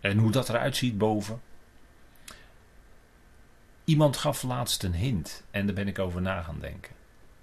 [0.00, 1.40] En hoe dat eruit ziet boven.
[3.84, 6.92] Iemand gaf laatst een hint en daar ben ik over na gaan denken.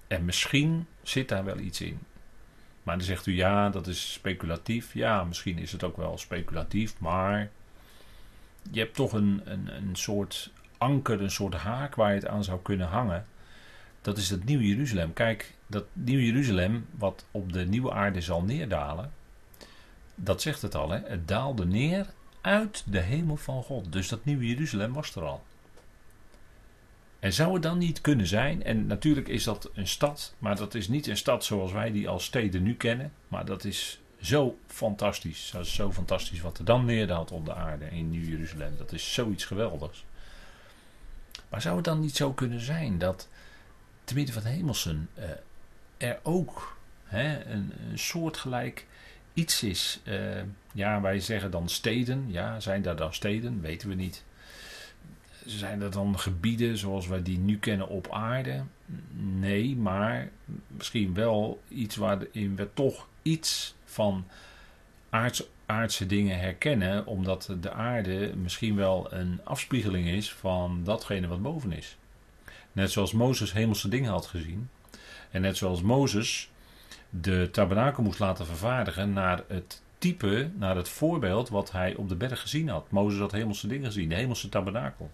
[0.06, 1.98] En misschien zit daar wel iets in.
[2.90, 4.94] Maar dan zegt u ja, dat is speculatief.
[4.94, 7.50] Ja, misschien is het ook wel speculatief, maar
[8.70, 12.44] je hebt toch een, een, een soort anker, een soort haak waar je het aan
[12.44, 13.26] zou kunnen hangen.
[14.00, 15.12] Dat is het Nieuwe Jeruzalem.
[15.12, 19.12] Kijk, dat Nieuwe Jeruzalem, wat op de nieuwe aarde zal neerdalen,
[20.14, 21.00] dat zegt het al, hè?
[21.04, 22.06] het daalde neer
[22.40, 23.92] uit de hemel van God.
[23.92, 25.44] Dus dat Nieuwe Jeruzalem was er al.
[27.20, 30.74] En zou het dan niet kunnen zijn, en natuurlijk is dat een stad, maar dat
[30.74, 34.58] is niet een stad zoals wij die als steden nu kennen, maar dat is zo
[34.66, 35.50] fantastisch.
[35.52, 38.76] Dat is zo fantastisch wat er dan neerdaalt op de aarde in Nieuw Jeruzalem.
[38.76, 40.04] Dat is zoiets geweldigs.
[41.48, 43.28] Maar zou het dan niet zo kunnen zijn dat
[44.04, 45.24] te midden van hemelsen uh,
[45.96, 48.86] er ook hè, een, soortgelijk
[49.34, 50.00] iets is?
[50.04, 52.24] Uh, ja, wij zeggen dan steden.
[52.30, 53.60] Ja, zijn daar dan steden?
[53.60, 54.24] Weten we niet.
[55.58, 58.62] Zijn er dan gebieden zoals wij die nu kennen op aarde?
[59.38, 60.30] Nee, maar
[60.66, 64.26] misschien wel iets waarin we toch iets van
[65.10, 71.42] aards aardse dingen herkennen, omdat de aarde misschien wel een afspiegeling is van datgene wat
[71.42, 71.96] boven is.
[72.72, 74.70] Net zoals Mozes hemelse dingen had gezien.
[75.30, 76.50] En net zoals Mozes
[77.10, 82.14] de tabernakel moest laten vervaardigen naar het type, naar het voorbeeld wat hij op de
[82.14, 82.90] berg gezien had.
[82.90, 85.10] Mozes had hemelse dingen gezien, de hemelse tabernakel.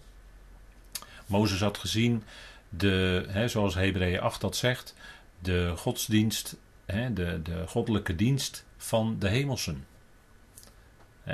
[1.27, 2.23] Mozes had gezien,
[2.69, 4.95] de, hè, zoals Hebreeën 8 dat zegt,
[5.39, 9.85] de godsdienst, hè, de, de goddelijke dienst van de hemelsen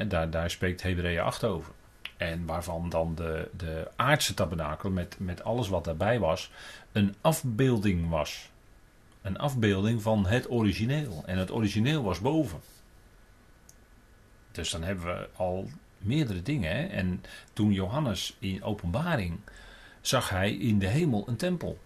[0.07, 1.73] daar, daar spreekt Hebreeën 8 over.
[2.17, 6.51] En waarvan dan de, de aardse tabernakel met, met alles wat daarbij was,
[6.91, 8.51] een afbeelding was.
[9.21, 11.23] Een afbeelding van het origineel.
[11.25, 12.59] En het origineel was boven.
[14.51, 16.75] Dus dan hebben we al meerdere dingen.
[16.75, 16.83] Hè?
[16.85, 19.39] En toen Johannes in openbaring
[20.05, 21.79] zag hij in de hemel een tempel.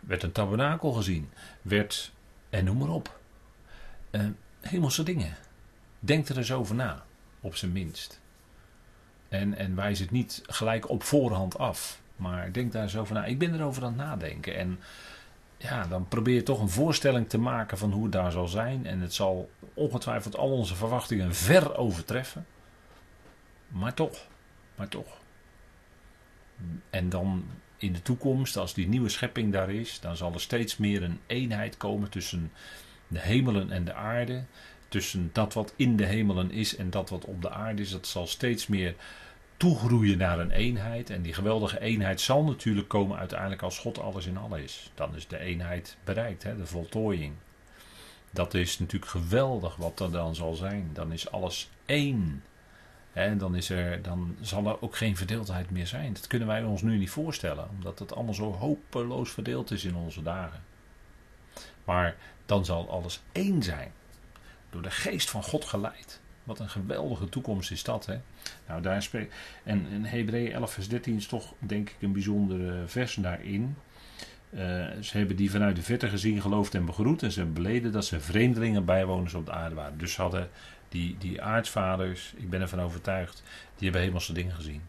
[0.00, 1.30] Werd een tabernakel gezien.
[1.62, 2.12] Werd,
[2.50, 3.18] en noem maar op.
[4.10, 4.26] Uh,
[4.60, 5.34] hemelse dingen.
[5.98, 7.04] Denk er eens over na,
[7.40, 8.20] op zijn minst.
[9.28, 12.00] En, en wijs het niet gelijk op voorhand af.
[12.16, 13.24] Maar denk daar eens over na.
[13.24, 14.56] Ik ben erover aan het nadenken.
[14.56, 14.80] En
[15.56, 18.86] ja, dan probeer je toch een voorstelling te maken van hoe het daar zal zijn.
[18.86, 22.46] En het zal ongetwijfeld al onze verwachtingen ver overtreffen.
[23.68, 24.26] Maar toch,
[24.74, 25.24] maar toch.
[26.90, 27.44] En dan
[27.76, 31.20] in de toekomst, als die nieuwe schepping daar is, dan zal er steeds meer een
[31.26, 32.52] eenheid komen tussen
[33.08, 34.44] de hemelen en de aarde.
[34.88, 37.90] Tussen dat wat in de hemelen is en dat wat op de aarde is.
[37.90, 38.94] Dat zal steeds meer
[39.56, 41.10] toegroeien naar een eenheid.
[41.10, 44.90] En die geweldige eenheid zal natuurlijk komen uiteindelijk als God alles in alles is.
[44.94, 47.34] Dan is de eenheid bereikt, hè, de voltooiing.
[48.30, 50.90] Dat is natuurlijk geweldig wat er dan zal zijn.
[50.92, 52.42] Dan is alles één.
[53.16, 56.12] En dan, is er, dan zal er ook geen verdeeldheid meer zijn.
[56.12, 59.94] Dat kunnen wij ons nu niet voorstellen, omdat het allemaal zo hopeloos verdeeld is in
[59.94, 60.62] onze dagen.
[61.84, 63.92] Maar dan zal alles één zijn.
[64.70, 66.20] Door de geest van God geleid.
[66.44, 68.06] Wat een geweldige toekomst is dat.
[68.06, 68.18] Hè?
[68.66, 69.08] Nou, daar
[69.62, 73.76] en, en Hebreeën 11 vers 13 is toch denk ik een bijzondere vers daarin.
[74.50, 74.60] Uh,
[75.00, 77.22] ze hebben die vanuit de verte gezien, geloofd en begroet.
[77.22, 79.98] En ze beleden dat ze vreemdelingen bijwoners op de aarde waren.
[79.98, 80.48] Dus hadden
[80.88, 83.42] die, die aartsvaders, ik ben ervan overtuigd,
[83.76, 84.82] die hebben hemelse dingen gezien.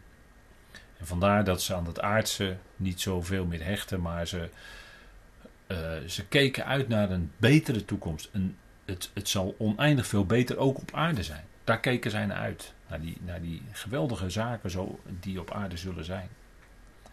[0.98, 4.48] En vandaar dat ze aan het aardse niet zoveel meer hechten, maar ze,
[5.66, 8.28] uh, ze keken uit naar een betere toekomst.
[8.32, 11.44] Een, het, het zal oneindig veel beter ook op aarde zijn.
[11.64, 12.72] Daar keken zij naar uit.
[12.88, 16.28] Naar die, naar die geweldige zaken zo, die op aarde zullen zijn.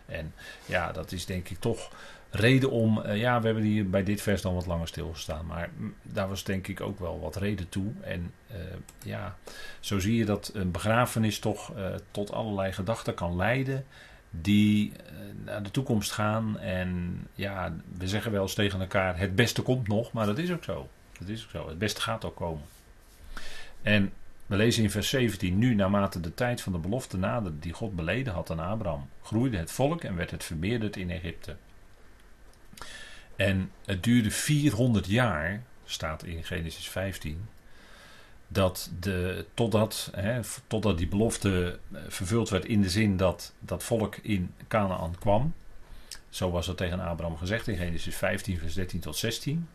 [0.05, 0.33] En
[0.65, 1.91] ja, dat is denk ik toch
[2.35, 3.01] reden om.
[3.05, 5.45] Uh, ja, we hebben hier bij dit vers dan wat langer stilgestaan.
[5.45, 5.69] Maar
[6.01, 7.91] daar was denk ik ook wel wat reden toe.
[8.01, 8.55] En uh,
[9.03, 9.37] ja,
[9.79, 13.85] zo zie je dat een begrafenis toch uh, tot allerlei gedachten kan leiden.
[14.29, 14.91] Die
[15.45, 16.59] naar de toekomst gaan.
[16.59, 20.11] En ja, we zeggen wel eens tegen elkaar: het beste komt nog.
[20.11, 20.89] Maar dat is ook zo.
[21.19, 21.67] Dat is ook zo.
[21.67, 22.63] Het beste gaat ook komen.
[23.81, 24.13] En
[24.45, 27.95] we lezen in vers 17: Nu, naarmate de tijd van de belofte naderde die God
[27.95, 31.55] beleden had aan Abraham, groeide het volk en werd het vermeerderd in Egypte.
[33.35, 37.47] En het duurde 400 jaar, staat in Genesis 15,
[38.47, 43.83] dat de, totdat, hè, totdat die belofte eh, vervuld werd in de zin dat dat
[43.83, 45.53] volk in Canaan kwam.
[46.29, 49.67] Zo was het tegen Abraham gezegd in Genesis 15, vers 13 tot 16.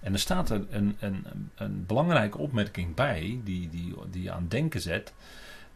[0.00, 4.80] En er staat er een, een, een belangrijke opmerking bij, die, die, die aan denken
[4.80, 5.12] zet.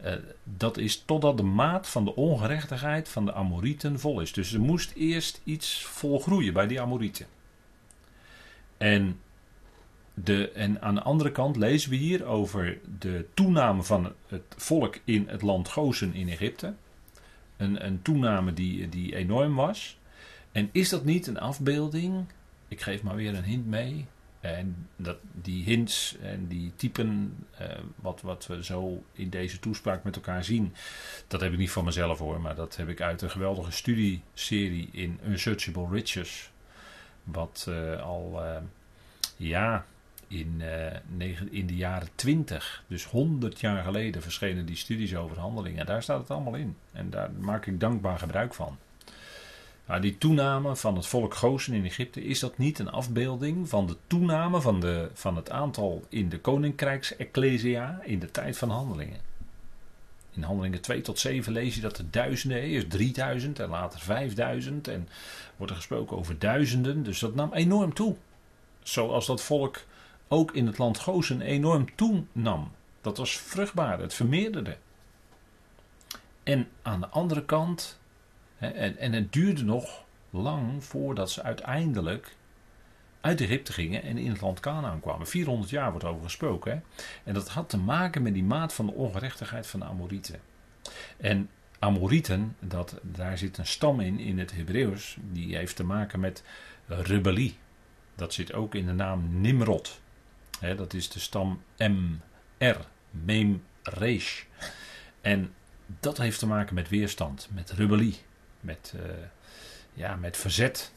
[0.05, 4.33] Uh, dat is totdat de maat van de ongerechtigheid van de Amorieten vol is.
[4.33, 7.25] Dus er moest eerst iets volgroeien bij die Amorieten.
[8.77, 9.19] En,
[10.13, 14.99] de, en aan de andere kant lezen we hier over de toename van het volk
[15.03, 16.73] in het land Gozen in Egypte.
[17.57, 19.97] Een, een toename die, die enorm was.
[20.51, 22.25] En is dat niet een afbeelding?
[22.67, 24.05] Ik geef maar weer een hint mee.
[24.41, 30.03] En dat, die hints en die typen, eh, wat, wat we zo in deze toespraak
[30.03, 30.73] met elkaar zien,
[31.27, 34.89] dat heb ik niet van mezelf hoor, maar dat heb ik uit een geweldige studieserie
[34.91, 36.51] in Unsearchable Riches.
[37.23, 38.57] Wat uh, al, uh,
[39.37, 39.85] ja,
[40.27, 40.61] in,
[41.49, 45.85] in de jaren 20, dus 100 jaar geleden, verschenen die studies over handelingen.
[45.85, 46.75] Daar staat het allemaal in.
[46.91, 48.77] En daar maak ik dankbaar gebruik van.
[49.91, 53.87] Maar die toename van het volk Gozen in Egypte, is dat niet een afbeelding van
[53.87, 59.19] de toename van, de, van het aantal in de koninkrijksecclesia in de tijd van handelingen?
[60.33, 64.87] In handelingen 2 tot 7 lees je dat er duizenden, eerst 3000 en later 5000
[64.87, 65.09] en
[65.55, 68.15] wordt er gesproken over duizenden, dus dat nam enorm toe.
[68.83, 69.77] Zoals dat volk
[70.27, 72.71] ook in het land Gozen enorm toenam.
[73.01, 74.77] Dat was vruchtbaar, het vermeerderde.
[76.43, 77.99] En aan de andere kant
[78.61, 82.35] en, en het duurde nog lang voordat ze uiteindelijk
[83.21, 85.27] uit Egypte gingen en in het land Canaan kwamen.
[85.27, 86.71] 400 jaar wordt over gesproken.
[86.71, 86.79] Hè?
[87.23, 90.39] En dat had te maken met die maat van de ongerechtigheid van de Amorieten.
[91.17, 96.19] En Amorieten, dat, daar zit een stam in, in het Hebreeuws, die heeft te maken
[96.19, 96.43] met
[96.87, 97.57] rebellie.
[98.15, 100.01] Dat zit ook in de naam Nimrod.
[100.59, 102.77] dat is de stam M-R,
[103.09, 104.43] Mem Resh.
[105.21, 105.53] En
[105.99, 108.17] dat heeft te maken met weerstand, met rebellie
[108.61, 109.01] met, uh,
[109.93, 110.93] ja, met verzet.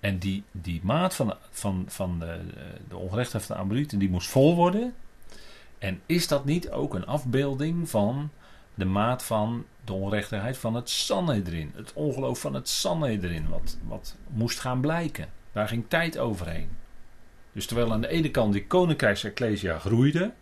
[0.00, 2.40] En die, die maat van, van, van de,
[2.88, 4.94] van de Amorieten, die moest vol worden.
[5.78, 8.30] En is dat niet ook een afbeelding van
[8.74, 11.72] de maat van de onrechtigheid van het Sanhedrin.
[11.74, 15.28] Het ongeloof van het Sanhedrin, wat, wat moest gaan blijken.
[15.52, 16.68] Daar ging tijd overheen.
[17.52, 20.32] Dus terwijl aan de ene kant die koninkrijksecclesia groeide,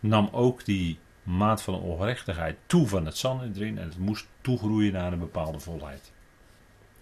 [0.00, 5.12] nam ook die maat van ongerechtigheid toe van het Sanhedrin en het moest toegroeien naar
[5.12, 6.12] een bepaalde volheid.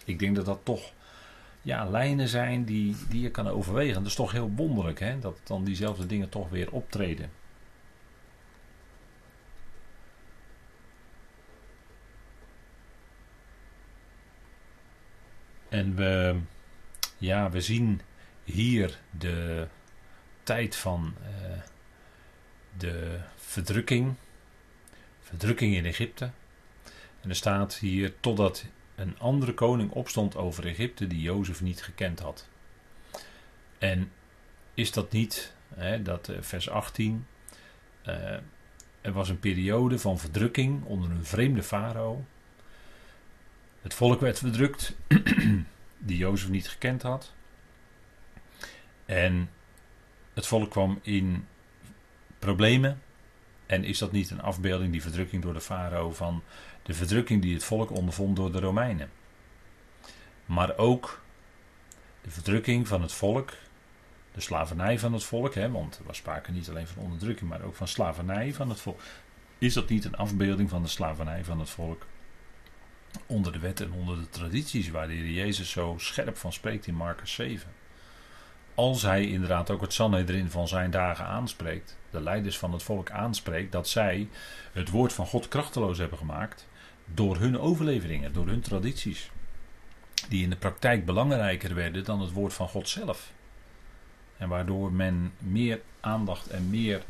[0.05, 0.91] Ik denk dat dat toch
[1.61, 3.93] ja, lijnen zijn die, die je kan overwegen.
[3.93, 5.19] Dat is toch heel wonderlijk hè?
[5.19, 7.29] dat dan diezelfde dingen toch weer optreden.
[15.69, 16.39] En we,
[17.17, 18.01] ja, we zien
[18.43, 19.67] hier de
[20.43, 21.61] tijd van uh,
[22.77, 23.19] de
[23.53, 24.15] verdrukking.
[25.21, 26.31] Verdrukking in Egypte.
[27.21, 32.19] En er staat hier totdat een andere koning opstond over Egypte die Jozef niet gekend
[32.19, 32.47] had.
[33.77, 34.11] En
[34.73, 37.27] is dat niet, hè, dat uh, vers 18,
[38.05, 38.15] uh,
[39.01, 42.25] er was een periode van verdrukking onder een vreemde farao.
[43.81, 44.95] Het volk werd verdrukt,
[46.07, 47.33] die Jozef niet gekend had.
[49.05, 49.49] En
[50.33, 51.47] het volk kwam in
[52.39, 53.01] problemen.
[53.65, 56.43] En is dat niet een afbeelding, die verdrukking door de farao, van
[56.83, 59.09] de verdrukking die het volk ondervond door de Romeinen?
[60.45, 61.21] Maar ook
[62.21, 63.53] de verdrukking van het volk,
[64.31, 67.61] de slavernij van het volk, hè, want er was sprake niet alleen van onderdrukking, maar
[67.61, 69.01] ook van slavernij van het volk.
[69.57, 72.05] Is dat niet een afbeelding van de slavernij van het volk?
[73.25, 76.87] Onder de wet en onder de tradities waar de Heer Jezus zo scherp van spreekt
[76.87, 77.82] in Marcus 7
[78.75, 83.11] als hij inderdaad ook het Sanhedrin van zijn dagen aanspreekt, de leiders van het volk
[83.11, 84.27] aanspreekt, dat zij
[84.71, 86.67] het woord van God krachteloos hebben gemaakt
[87.05, 89.31] door hun overleveringen, door hun tradities,
[90.29, 93.31] die in de praktijk belangrijker werden dan het woord van God zelf.
[94.37, 97.01] En waardoor men meer aandacht en meer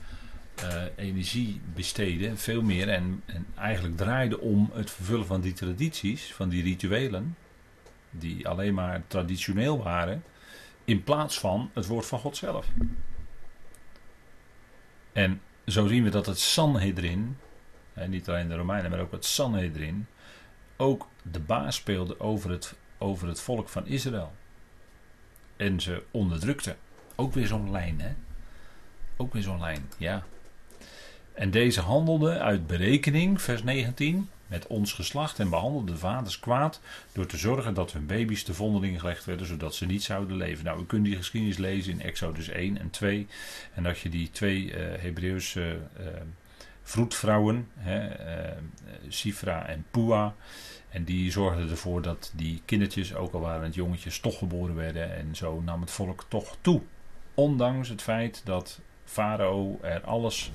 [0.64, 6.34] uh, energie besteedde, veel meer, en, en eigenlijk draaide om het vervullen van die tradities,
[6.34, 7.36] van die rituelen,
[8.10, 10.24] die alleen maar traditioneel waren
[10.86, 12.68] in plaats van het woord van God zelf.
[15.14, 17.38] En zo zien we dat het Sanhedrin,
[18.08, 20.08] niet alleen de Romeinen, maar ook het Sanhedrin,
[20.78, 24.34] ook de baas speelde over het, over het volk van Israël.
[25.56, 26.76] En ze onderdrukte.
[27.16, 28.14] Ook weer zo'n lijn, hè?
[29.18, 30.24] Ook weer zo'n lijn, ja.
[31.34, 36.80] En deze handelde uit berekening, vers 19, met ons geslacht en behandelde de vaders kwaad
[37.12, 40.66] door te zorgen dat hun baby's te vondeling gelegd werden, zodat ze niet zouden leven.
[40.66, 43.28] Nou, u kunt die geschiedenis lezen in Exodus 1 en 2.
[43.74, 46.06] En dat je die twee uh, Hebreeuwse uh,
[46.84, 48.58] vroedvrouwen, hè, uh,
[49.08, 50.36] Sifra en Pua,
[50.90, 55.16] en die zorgden ervoor dat die kindertjes, ook al waren het jongetjes, toch geboren werden.
[55.16, 56.82] En zo nam het volk toch toe.
[57.34, 60.52] Ondanks het feit dat Farao er alles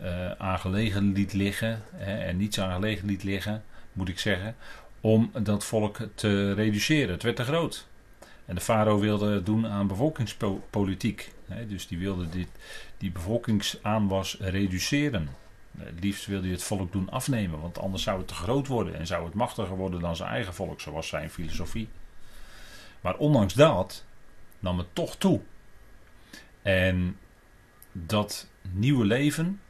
[0.00, 4.56] uh, aangelegen liet liggen, hè, en niets aangelegen liet liggen, moet ik zeggen,
[5.00, 7.12] om dat volk te reduceren.
[7.12, 7.86] Het werd te groot.
[8.44, 11.32] En de farao wilde doen aan bevolkingspolitiek.
[11.48, 12.48] Hè, dus die wilde dit,
[12.96, 15.28] die bevolkingsaanwas reduceren.
[15.78, 18.94] Het liefst wilde hij het volk doen afnemen, want anders zou het te groot worden
[18.94, 21.88] en zou het machtiger worden dan zijn eigen volk, zoals zijn filosofie.
[23.00, 24.04] Maar ondanks dat
[24.58, 25.40] nam het toch toe.
[26.62, 27.16] En
[27.92, 29.60] dat nieuwe leven,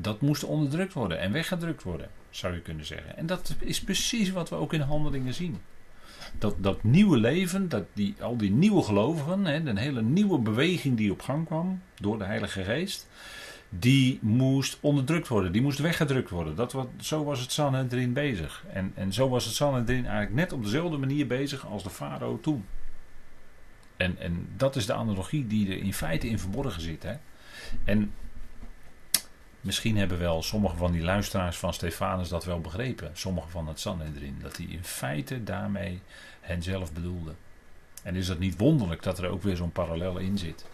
[0.00, 3.16] dat moest onderdrukt worden en weggedrukt worden, zou je kunnen zeggen.
[3.16, 5.58] En dat is precies wat we ook in handelingen zien.
[6.38, 10.96] Dat, dat nieuwe leven, dat die, al die nieuwe gelovigen, hè, een hele nieuwe beweging
[10.96, 13.08] die op gang kwam door de Heilige Geest,
[13.68, 16.56] die moest onderdrukt worden, die moest weggedrukt worden.
[16.56, 18.64] Dat wat, zo was het Sanhedrin bezig.
[18.72, 22.40] En, en zo was het Sanhedrin eigenlijk net op dezelfde manier bezig als de farao
[22.40, 22.64] toen.
[23.96, 27.02] En, en dat is de analogie die er in feite in verborgen zit.
[27.02, 27.14] Hè.
[27.84, 28.12] En
[29.60, 33.10] Misschien hebben wel sommige van die luisteraars van Stefanus dat wel begrepen.
[33.12, 34.38] Sommige van het Sanhedrin.
[34.42, 36.00] Dat hij in feite daarmee
[36.40, 37.34] henzelf bedoelde.
[38.02, 40.66] En is het niet wonderlijk dat er ook weer zo'n parallel in zit.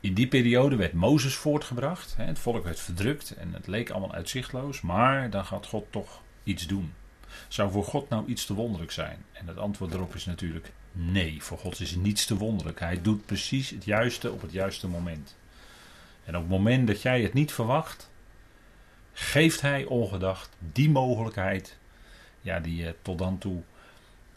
[0.00, 2.14] In die periode werd Mozes voortgebracht.
[2.16, 4.80] Het volk werd verdrukt en het leek allemaal uitzichtloos.
[4.80, 6.92] Maar dan gaat God toch iets doen.
[7.48, 9.24] Zou voor God nou iets te wonderlijk zijn?
[9.32, 11.42] En het antwoord erop is natuurlijk nee.
[11.42, 12.80] Voor God is niets te wonderlijk.
[12.80, 15.36] Hij doet precies het juiste op het juiste moment.
[16.28, 18.10] En op het moment dat jij het niet verwacht,
[19.12, 21.78] geeft hij ongedacht die mogelijkheid
[22.40, 23.62] ja, die je tot dan toe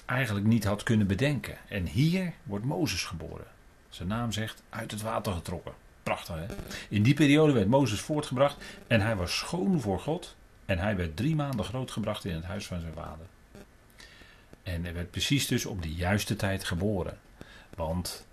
[0.05, 1.57] eigenlijk niet had kunnen bedenken.
[1.67, 3.45] En hier wordt Mozes geboren.
[3.89, 5.73] Zijn naam zegt uit het water getrokken.
[6.03, 6.45] Prachtig hè.
[6.89, 10.35] In die periode werd Mozes voortgebracht en hij was schoon voor God.
[10.65, 13.25] En hij werd drie maanden grootgebracht in het huis van zijn vader.
[14.63, 17.19] En hij werd precies dus op de juiste tijd geboren.
[17.75, 18.25] Want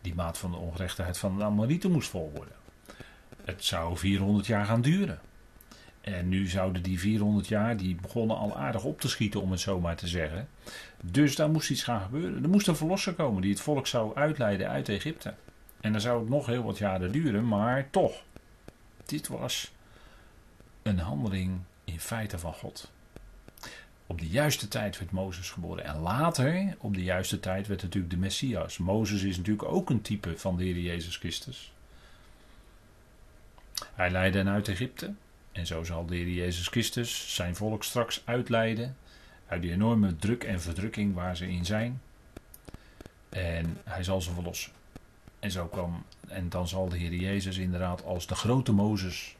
[0.00, 2.60] die maat van de ongerechtigheid van de Amorieten moest vol worden.
[3.44, 5.20] Het zou 400 jaar gaan duren.
[6.00, 9.60] En nu zouden die 400 jaar, die begonnen al aardig op te schieten, om het
[9.60, 10.48] zo maar te zeggen.
[11.02, 12.42] Dus daar moest iets gaan gebeuren.
[12.42, 15.34] Er moest een verlosser komen die het volk zou uitleiden uit Egypte.
[15.80, 18.22] En dan zou het nog heel wat jaren duren, maar toch.
[19.04, 19.72] Dit was
[20.82, 22.90] een handeling in feite van God.
[24.06, 25.84] Op de juiste tijd werd Mozes geboren.
[25.84, 28.78] En later, op de juiste tijd, werd natuurlijk de Messias.
[28.78, 31.72] Mozes is natuurlijk ook een type van de Heer Jezus Christus.
[33.94, 35.14] Hij leidde hen uit Egypte.
[35.52, 38.96] En zo zal de Heer Jezus Christus zijn volk straks uitleiden
[39.46, 42.00] uit die enorme druk en verdrukking waar ze in zijn.
[43.28, 44.72] En hij zal ze verlossen.
[45.40, 49.36] En zo kwam, en dan zal de Heer Jezus inderdaad als de grote Mozes,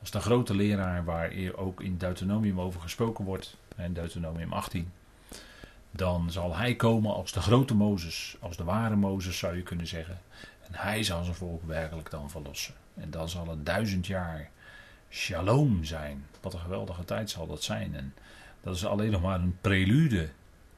[0.00, 4.92] als de grote leraar waar ook in Deuteronomium over gesproken wordt, in Deuteronomium 18,
[5.90, 9.86] dan zal hij komen als de grote Mozes, als de ware Mozes zou je kunnen
[9.86, 10.20] zeggen.
[10.66, 12.74] En hij zal zijn volk werkelijk dan verlossen.
[12.94, 14.50] En dan zal het duizend jaar
[15.10, 16.26] shalom zijn.
[16.40, 17.94] Wat een geweldige tijd zal dat zijn.
[17.94, 18.14] En
[18.60, 20.28] dat is alleen nog maar een prelude.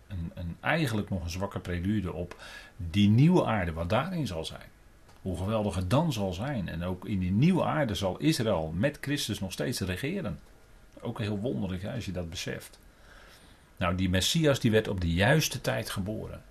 [0.08, 2.42] Een, een, eigenlijk nog een zwakke prelude op
[2.76, 4.68] die nieuwe aarde, wat daarin zal zijn.
[5.22, 6.68] Hoe geweldig het dan zal zijn.
[6.68, 10.38] En ook in die nieuwe aarde zal Israël met Christus nog steeds regeren.
[11.00, 12.78] Ook heel wonderlijk hè, als je dat beseft.
[13.76, 16.42] Nou, die Messias die werd op de juiste tijd geboren.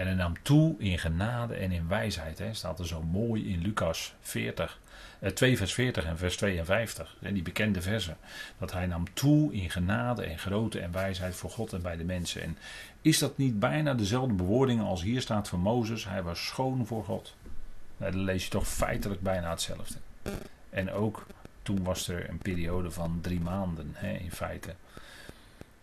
[0.00, 2.38] En hij nam toe in genade en in wijsheid.
[2.38, 2.54] Hè.
[2.54, 4.78] Staat er zo mooi in Lucas 40.
[5.34, 7.16] 2 eh, vers 40 en vers 52.
[7.20, 8.16] En die bekende versen.
[8.58, 12.04] Dat hij nam toe in genade en grootte en wijsheid voor God en bij de
[12.04, 12.42] mensen.
[12.42, 12.58] En
[13.00, 16.04] is dat niet bijna dezelfde bewoording als hier staat van Mozes?
[16.04, 17.34] Hij was schoon voor God.
[17.96, 19.98] Nou, dan lees je toch feitelijk bijna hetzelfde.
[20.70, 21.26] En ook
[21.62, 24.74] toen was er een periode van drie maanden hè, in feite.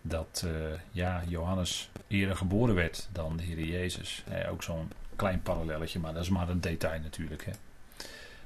[0.08, 0.52] Dat uh,
[0.90, 4.24] ja, Johannes eerder geboren werd dan de Heer Jezus.
[4.30, 7.44] Hè, ook zo'n klein parallelletje, maar dat is maar een detail natuurlijk.
[7.44, 7.52] Hè.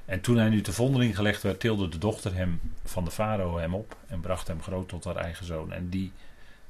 [0.04, 3.58] En toen hij nu te vondeling gelegd werd, tilde de dochter hem van de farao
[3.58, 5.72] hem op en bracht hem groot tot haar eigen zoon.
[5.72, 6.12] En die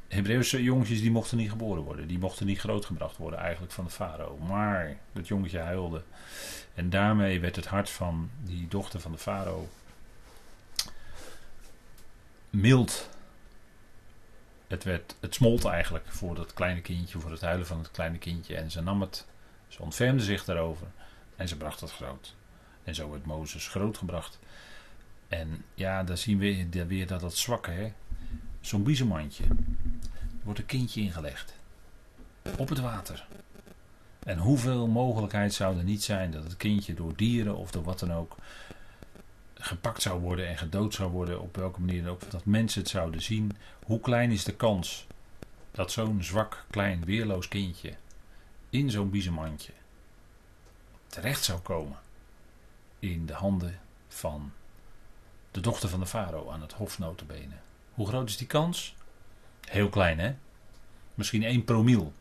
[0.09, 3.91] Hebreeuwse jongetjes die mochten niet geboren worden, die mochten niet grootgebracht worden eigenlijk van de
[3.91, 4.39] farao.
[4.39, 6.03] Maar dat jongetje huilde.
[6.75, 9.69] En daarmee werd het hart van die dochter van de farao
[12.51, 13.09] mild.
[14.73, 18.19] Het, werd, het smolt eigenlijk voor dat kleine kindje, voor het huilen van het kleine
[18.19, 18.57] kindje.
[18.57, 19.27] En ze nam het,
[19.69, 20.87] ze ontfermde zich daarover
[21.37, 22.35] en ze bracht het groot.
[22.85, 24.39] En zo werd Mozes grootgebracht.
[25.29, 27.93] En ja, dan zien we weer dat dat zwakke.
[28.61, 29.45] Zo'n biezenmandje.
[29.45, 31.55] Er wordt een kindje ingelegd.
[32.59, 33.27] Op het water.
[34.25, 37.99] En hoeveel mogelijkheid zou er niet zijn dat het kindje door dieren of door wat
[37.99, 38.37] dan ook
[39.65, 43.23] gepakt zou worden en gedood zou worden, op welke manier ook, dat mensen het zouden
[43.23, 43.57] zien.
[43.85, 45.07] Hoe klein is de kans
[45.71, 47.95] dat zo'n zwak, klein, weerloos kindje
[48.71, 49.73] in zo'n biezenmandje
[51.07, 51.99] terecht zou komen?
[53.03, 54.53] in de handen van
[55.51, 56.99] de dochter van de farao aan het hof.
[57.95, 58.95] Hoe groot is die kans?
[59.69, 60.35] Heel klein hè?
[61.15, 62.13] Misschien 1 promiel.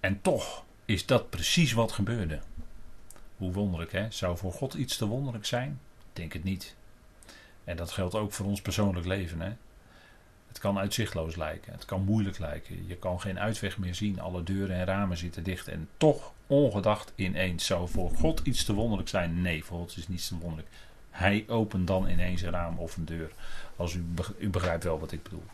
[0.00, 2.40] En toch is dat precies wat gebeurde.
[3.36, 4.10] Hoe wonderlijk hè?
[4.10, 5.80] Zou voor God iets te wonderlijk zijn?
[6.16, 6.74] Denk het niet.
[7.64, 9.52] En dat geldt ook voor ons persoonlijk leven hè?
[10.48, 12.86] Het kan uitzichtloos lijken, het kan moeilijk lijken.
[12.86, 15.68] Je kan geen uitweg meer zien, alle deuren en ramen zitten dicht.
[15.68, 19.42] En toch, ongedacht ineens, zou voor God iets te wonderlijk zijn?
[19.42, 20.68] Nee, voor God is niets te wonderlijk.
[21.10, 23.32] Hij opent dan ineens een raam of een deur.
[23.76, 24.04] Als u,
[24.38, 25.44] u begrijpt wel wat ik bedoel.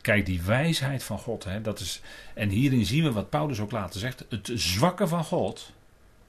[0.00, 2.00] Kijk, die wijsheid van God, hè, dat is.
[2.34, 5.72] En hierin zien we wat Paulus ook later zegt: het zwakke van God,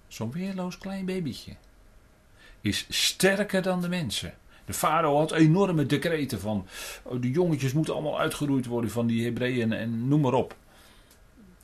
[0.08, 1.56] zo'n weerloos klein babytje,
[2.68, 4.34] is sterker dan de mensen.
[4.66, 6.68] De farao had enorme decreten van
[7.04, 10.56] oh, de jongetjes moeten allemaal uitgeroeid worden van die Hebreeën en noem maar op.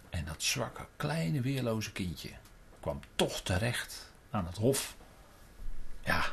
[0.10, 2.30] En dat zwakke, kleine, weerloze kindje
[2.80, 4.96] kwam toch terecht aan het hof.
[6.04, 6.26] Ja,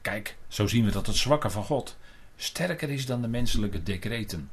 [0.00, 1.96] kijk, zo zien we dat het zwakke van God
[2.36, 4.50] sterker is dan de menselijke decreten.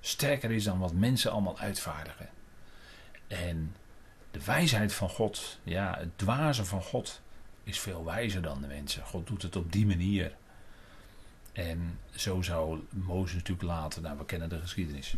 [0.00, 2.28] Sterker is dan wat mensen allemaal uitvaardigen.
[3.26, 3.74] En
[4.30, 7.20] de wijsheid van God, ja, het dwaze van God,
[7.64, 9.04] is veel wijzer dan de mensen.
[9.04, 10.32] God doet het op die manier.
[11.52, 15.14] En zo zou Mozes natuurlijk later, nou we kennen de geschiedenis.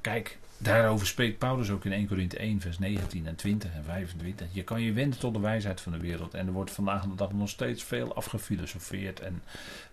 [0.00, 4.46] Kijk, daarover spreekt Paulus ook in 1 Korinthe 1 vers 19 en 20 en 25.
[4.52, 6.34] Je kan je wenden tot de wijsheid van de wereld.
[6.34, 9.42] En er wordt vandaag de dag nog steeds veel afgefilosofeerd en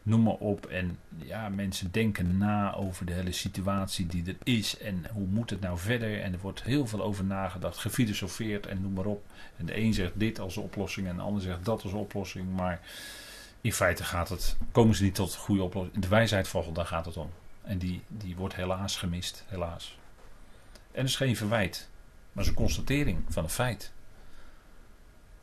[0.03, 0.65] noem maar op.
[0.65, 5.49] En ja, mensen denken na over de hele situatie die er is en hoe moet
[5.49, 6.22] het nou verder.
[6.22, 9.26] En er wordt heel veel over nagedacht, gefilosofeerd en noem maar op.
[9.57, 12.55] En de een zegt dit als oplossing en de ander zegt dat als oplossing.
[12.55, 12.80] Maar
[13.61, 15.99] in feite gaat het, komen ze niet tot goede oplossing.
[15.99, 17.30] De wijsheid van God, daar gaat het om.
[17.63, 19.97] En die, die wordt helaas gemist, helaas.
[20.98, 21.89] En dat is geen verwijt,
[22.32, 23.91] maar is een constatering van een feit.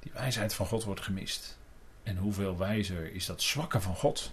[0.01, 1.59] Die wijsheid van God wordt gemist.
[2.03, 4.33] En hoeveel wijzer is dat zwakke van God.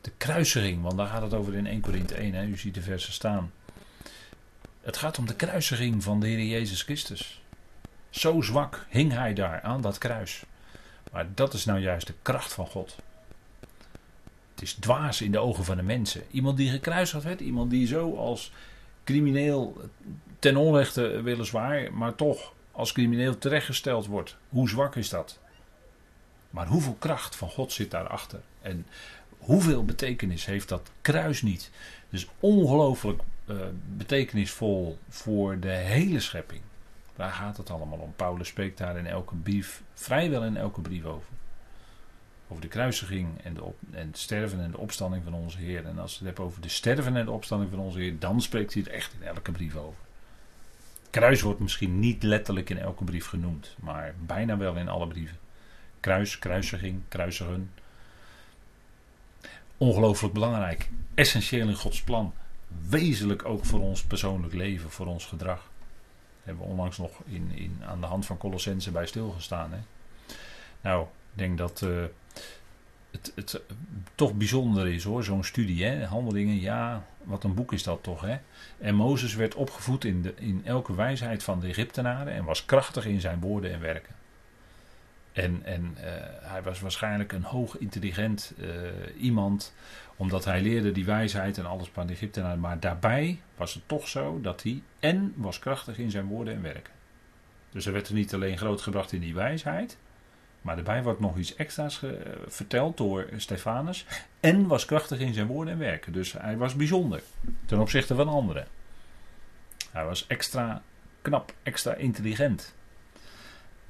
[0.00, 2.34] De kruisiging, want daar gaat het over in 1 Korinthe 1.
[2.34, 2.44] Hè?
[2.44, 3.52] U ziet de versen staan.
[4.80, 7.42] Het gaat om de kruisiging van de Heer Jezus Christus.
[8.08, 10.44] Zo zwak hing hij daar aan dat kruis.
[11.12, 12.96] Maar dat is nou juist de kracht van God.
[14.50, 16.22] Het is dwaas in de ogen van de mensen.
[16.30, 18.52] Iemand die gekruisigd werd, iemand die zo als
[19.04, 19.90] crimineel
[20.38, 24.36] ten onrechte weliswaar, maar toch als crimineel terechtgesteld wordt.
[24.48, 25.38] Hoe zwak is dat?
[26.50, 28.40] Maar hoeveel kracht van God zit daarachter?
[28.62, 28.86] En
[29.38, 31.70] hoeveel betekenis heeft dat kruis niet?
[32.10, 33.56] Dus ongelooflijk uh,
[33.96, 36.60] betekenisvol voor de hele schepping.
[37.16, 38.12] Daar gaat het allemaal om.
[38.16, 41.28] Paulus spreekt daar in elke brief, vrijwel in elke brief over.
[42.50, 45.86] Over de kruisiging en, de op, en het sterven en de opstanding van onze Heer.
[45.86, 48.40] En als we het hebben over de sterven en de opstanding van onze Heer, dan
[48.40, 50.00] spreekt hij er echt in elke brief over.
[51.10, 55.38] Kruis wordt misschien niet letterlijk in elke brief genoemd, maar bijna wel in alle brieven.
[56.00, 57.70] Kruis, kruisiging, kruisigen.
[59.76, 60.90] Ongelooflijk belangrijk.
[61.14, 62.34] Essentieel in Gods plan.
[62.88, 65.70] Wezenlijk ook voor ons persoonlijk leven, voor ons gedrag.
[66.42, 69.72] Hebben we onlangs nog in, in, aan de hand van Colossense bij stilgestaan.
[69.72, 69.78] Hè?
[70.80, 72.04] Nou, denk dat uh,
[73.10, 73.62] het, het
[74.14, 75.84] toch bijzonder is hoor, zo'n studie.
[75.84, 76.04] Hè?
[76.04, 78.20] Handelingen, ja, wat een boek is dat toch.
[78.20, 78.36] Hè?
[78.78, 83.06] En Mozes werd opgevoed in, de, in elke wijsheid van de Egyptenaren en was krachtig
[83.06, 84.14] in zijn woorden en werken.
[85.32, 86.02] En, en uh,
[86.40, 88.68] hij was waarschijnlijk een hoog intelligent uh,
[89.18, 89.74] iemand,
[90.16, 92.60] omdat hij leerde die wijsheid en alles van de Egyptenaren.
[92.60, 96.62] Maar daarbij was het toch zo dat hij en was krachtig in zijn woorden en
[96.62, 96.92] werken.
[97.70, 99.98] Dus er werd er niet alleen grootgebracht in die wijsheid,
[100.60, 102.02] maar daarbij wordt nog iets extra's
[102.46, 104.06] verteld door Stefanus.
[104.40, 106.12] En was krachtig in zijn woorden en werken.
[106.12, 107.22] Dus hij was bijzonder
[107.66, 108.66] ten opzichte van anderen.
[109.90, 110.82] Hij was extra
[111.22, 112.74] knap, extra intelligent.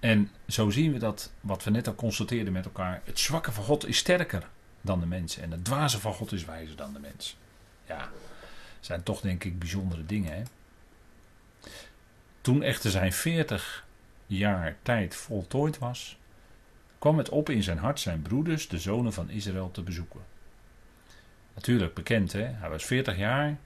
[0.00, 3.00] En zo zien we dat, wat we net al constateerden met elkaar.
[3.04, 4.48] Het zwakke van God is sterker
[4.80, 5.38] dan de mens.
[5.38, 7.36] En het dwaze van God is wijzer dan de mens.
[7.86, 8.08] Ja,
[8.80, 10.32] zijn toch denk ik bijzondere dingen.
[10.32, 10.42] Hè?
[12.40, 13.86] Toen echter zijn 40
[14.26, 16.18] jaar tijd voltooid was,
[17.00, 20.20] kwam het op in zijn hart zijn broeders, de zonen van Israël, te bezoeken.
[21.54, 22.42] Natuurlijk bekend, hè?
[22.42, 23.56] hij was 40 jaar.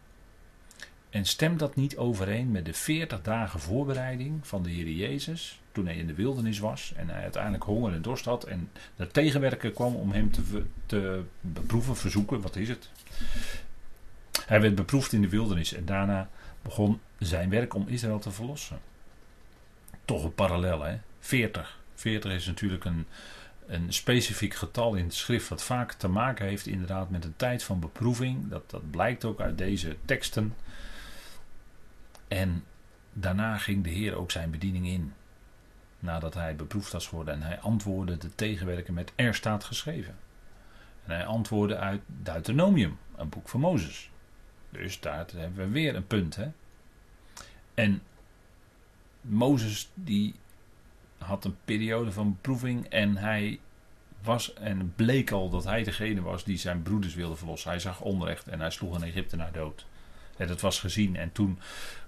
[1.10, 5.86] En stemt dat niet overeen met de 40 dagen voorbereiding van de Heer Jezus, toen
[5.86, 9.70] hij in de wildernis was en hij uiteindelijk honger en dorst had en de tegenwerker
[9.70, 12.90] kwam om hem te, te beproeven, verzoeken, wat is het?
[14.46, 16.28] Hij werd beproefd in de wildernis en daarna
[16.62, 18.78] begon zijn werk om Israël te verlossen.
[20.04, 20.98] Toch een parallel, hè?
[21.20, 21.82] 40.
[21.94, 23.06] 40 is natuurlijk een,
[23.66, 27.62] een specifiek getal in de schrift wat vaak te maken heeft inderdaad met een tijd
[27.62, 28.48] van beproeving.
[28.48, 30.54] Dat, dat blijkt ook uit deze teksten.
[32.28, 32.64] En
[33.12, 35.12] daarna ging de Heer ook zijn bediening in.
[35.98, 40.16] Nadat hij beproefd was geworden en hij antwoordde de tegenwerker met er staat geschreven.
[41.04, 44.10] En hij antwoordde uit Deuteronomium, een boek van Mozes.
[44.70, 46.36] Dus daar hebben we weer een punt.
[46.36, 46.50] Hè?
[47.74, 48.02] En
[49.20, 50.34] Mozes die
[51.26, 53.58] had een periode van beproeving en hij
[54.22, 57.70] was en bleek al dat hij degene was die zijn broeders wilde verlossen.
[57.70, 59.86] Hij zag onrecht en hij sloeg een Egyptenaar dood.
[60.36, 61.58] En dat was gezien en toen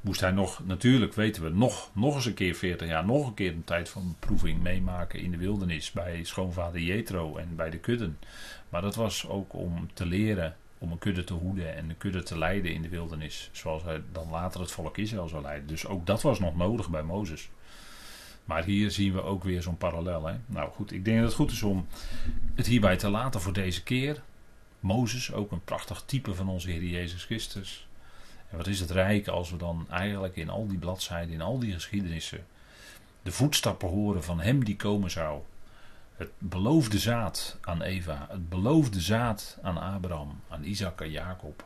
[0.00, 3.34] moest hij nog, natuurlijk weten we, nog, nog eens een keer 40 jaar, nog een
[3.34, 7.78] keer een tijd van beproeving meemaken in de wildernis bij schoonvader Jethro en bij de
[7.78, 8.18] kudden.
[8.68, 12.22] Maar dat was ook om te leren om een kudde te hoeden en een kudde
[12.22, 13.48] te leiden in de wildernis.
[13.52, 15.68] Zoals hij dan later het volk Israël zou leiden.
[15.68, 17.48] Dus ook dat was nog nodig bij Mozes.
[18.46, 20.26] Maar hier zien we ook weer zo'n parallel.
[20.26, 20.34] Hè?
[20.46, 21.86] Nou goed, ik denk dat het goed is om
[22.54, 24.22] het hierbij te laten voor deze keer.
[24.80, 27.88] Mozes, ook een prachtig type van onze Heer Jezus Christus.
[28.50, 31.58] En wat is het rijk als we dan eigenlijk in al die bladzijden, in al
[31.58, 32.46] die geschiedenissen,
[33.22, 35.40] de voetstappen horen van Hem die komen zou.
[36.16, 41.64] Het beloofde zaad aan Eva, het beloofde zaad aan Abraham, aan Isaac en Jacob,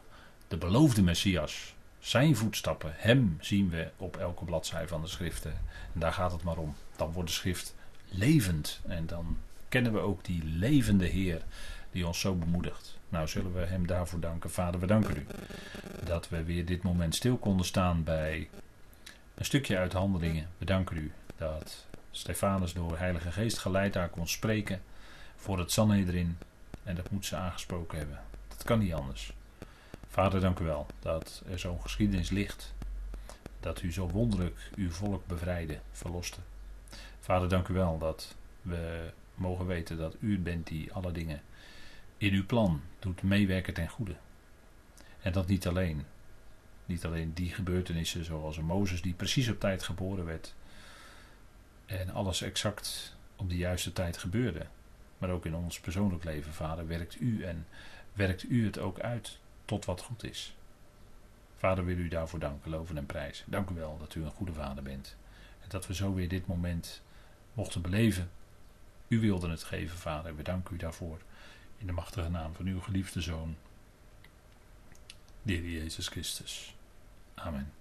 [0.49, 5.53] de beloofde Messias, zijn voetstappen, hem zien we op elke bladzij van de schriften.
[5.94, 6.74] En daar gaat het maar om.
[6.96, 7.74] Dan wordt de schrift
[8.09, 8.80] levend.
[8.86, 9.38] En dan
[9.68, 11.42] kennen we ook die levende Heer
[11.90, 12.98] die ons zo bemoedigt.
[13.09, 14.51] Nou zullen we hem daarvoor danken.
[14.51, 15.26] Vader, we danken u
[16.05, 18.48] dat we weer dit moment stil konden staan bij
[19.34, 20.48] een stukje uit handelingen.
[20.59, 24.82] We danken u dat Stefanus door Heilige Geest geleid daar kon spreken
[25.36, 26.38] voor het Sanhedrin.
[26.82, 28.20] En dat moet ze aangesproken hebben.
[28.48, 29.32] Dat kan niet anders.
[30.12, 32.74] Vader, dank u wel dat er zo'n geschiedenis ligt.
[33.61, 36.38] Dat u zo wonderlijk uw volk bevrijdde, verloste.
[37.20, 41.42] Vader, dank u wel dat we mogen weten dat u bent die alle dingen
[42.16, 44.14] in uw plan doet meewerken ten goede.
[45.20, 46.04] En dat niet alleen.
[46.86, 50.54] Niet alleen die gebeurtenissen zoals een Mozes die precies op tijd geboren werd.
[51.86, 54.66] En alles exact op de juiste tijd gebeurde.
[55.18, 57.66] maar ook in ons persoonlijk leven, Vader, werkt u en
[58.12, 59.38] werkt u het ook uit
[59.71, 60.55] tot wat goed is.
[61.57, 63.51] Vader, wil u daarvoor danken, loven en prijzen.
[63.51, 65.16] Dank u wel dat u een goede vader bent.
[65.61, 67.03] En dat we zo weer dit moment
[67.53, 68.31] mochten beleven.
[69.09, 70.37] U wilde het geven, Vader.
[70.37, 71.18] We danken u daarvoor.
[71.79, 73.57] In de machtige naam van uw geliefde Zoon,
[75.43, 76.75] de Heer Jezus Christus.
[77.35, 77.73] Amen.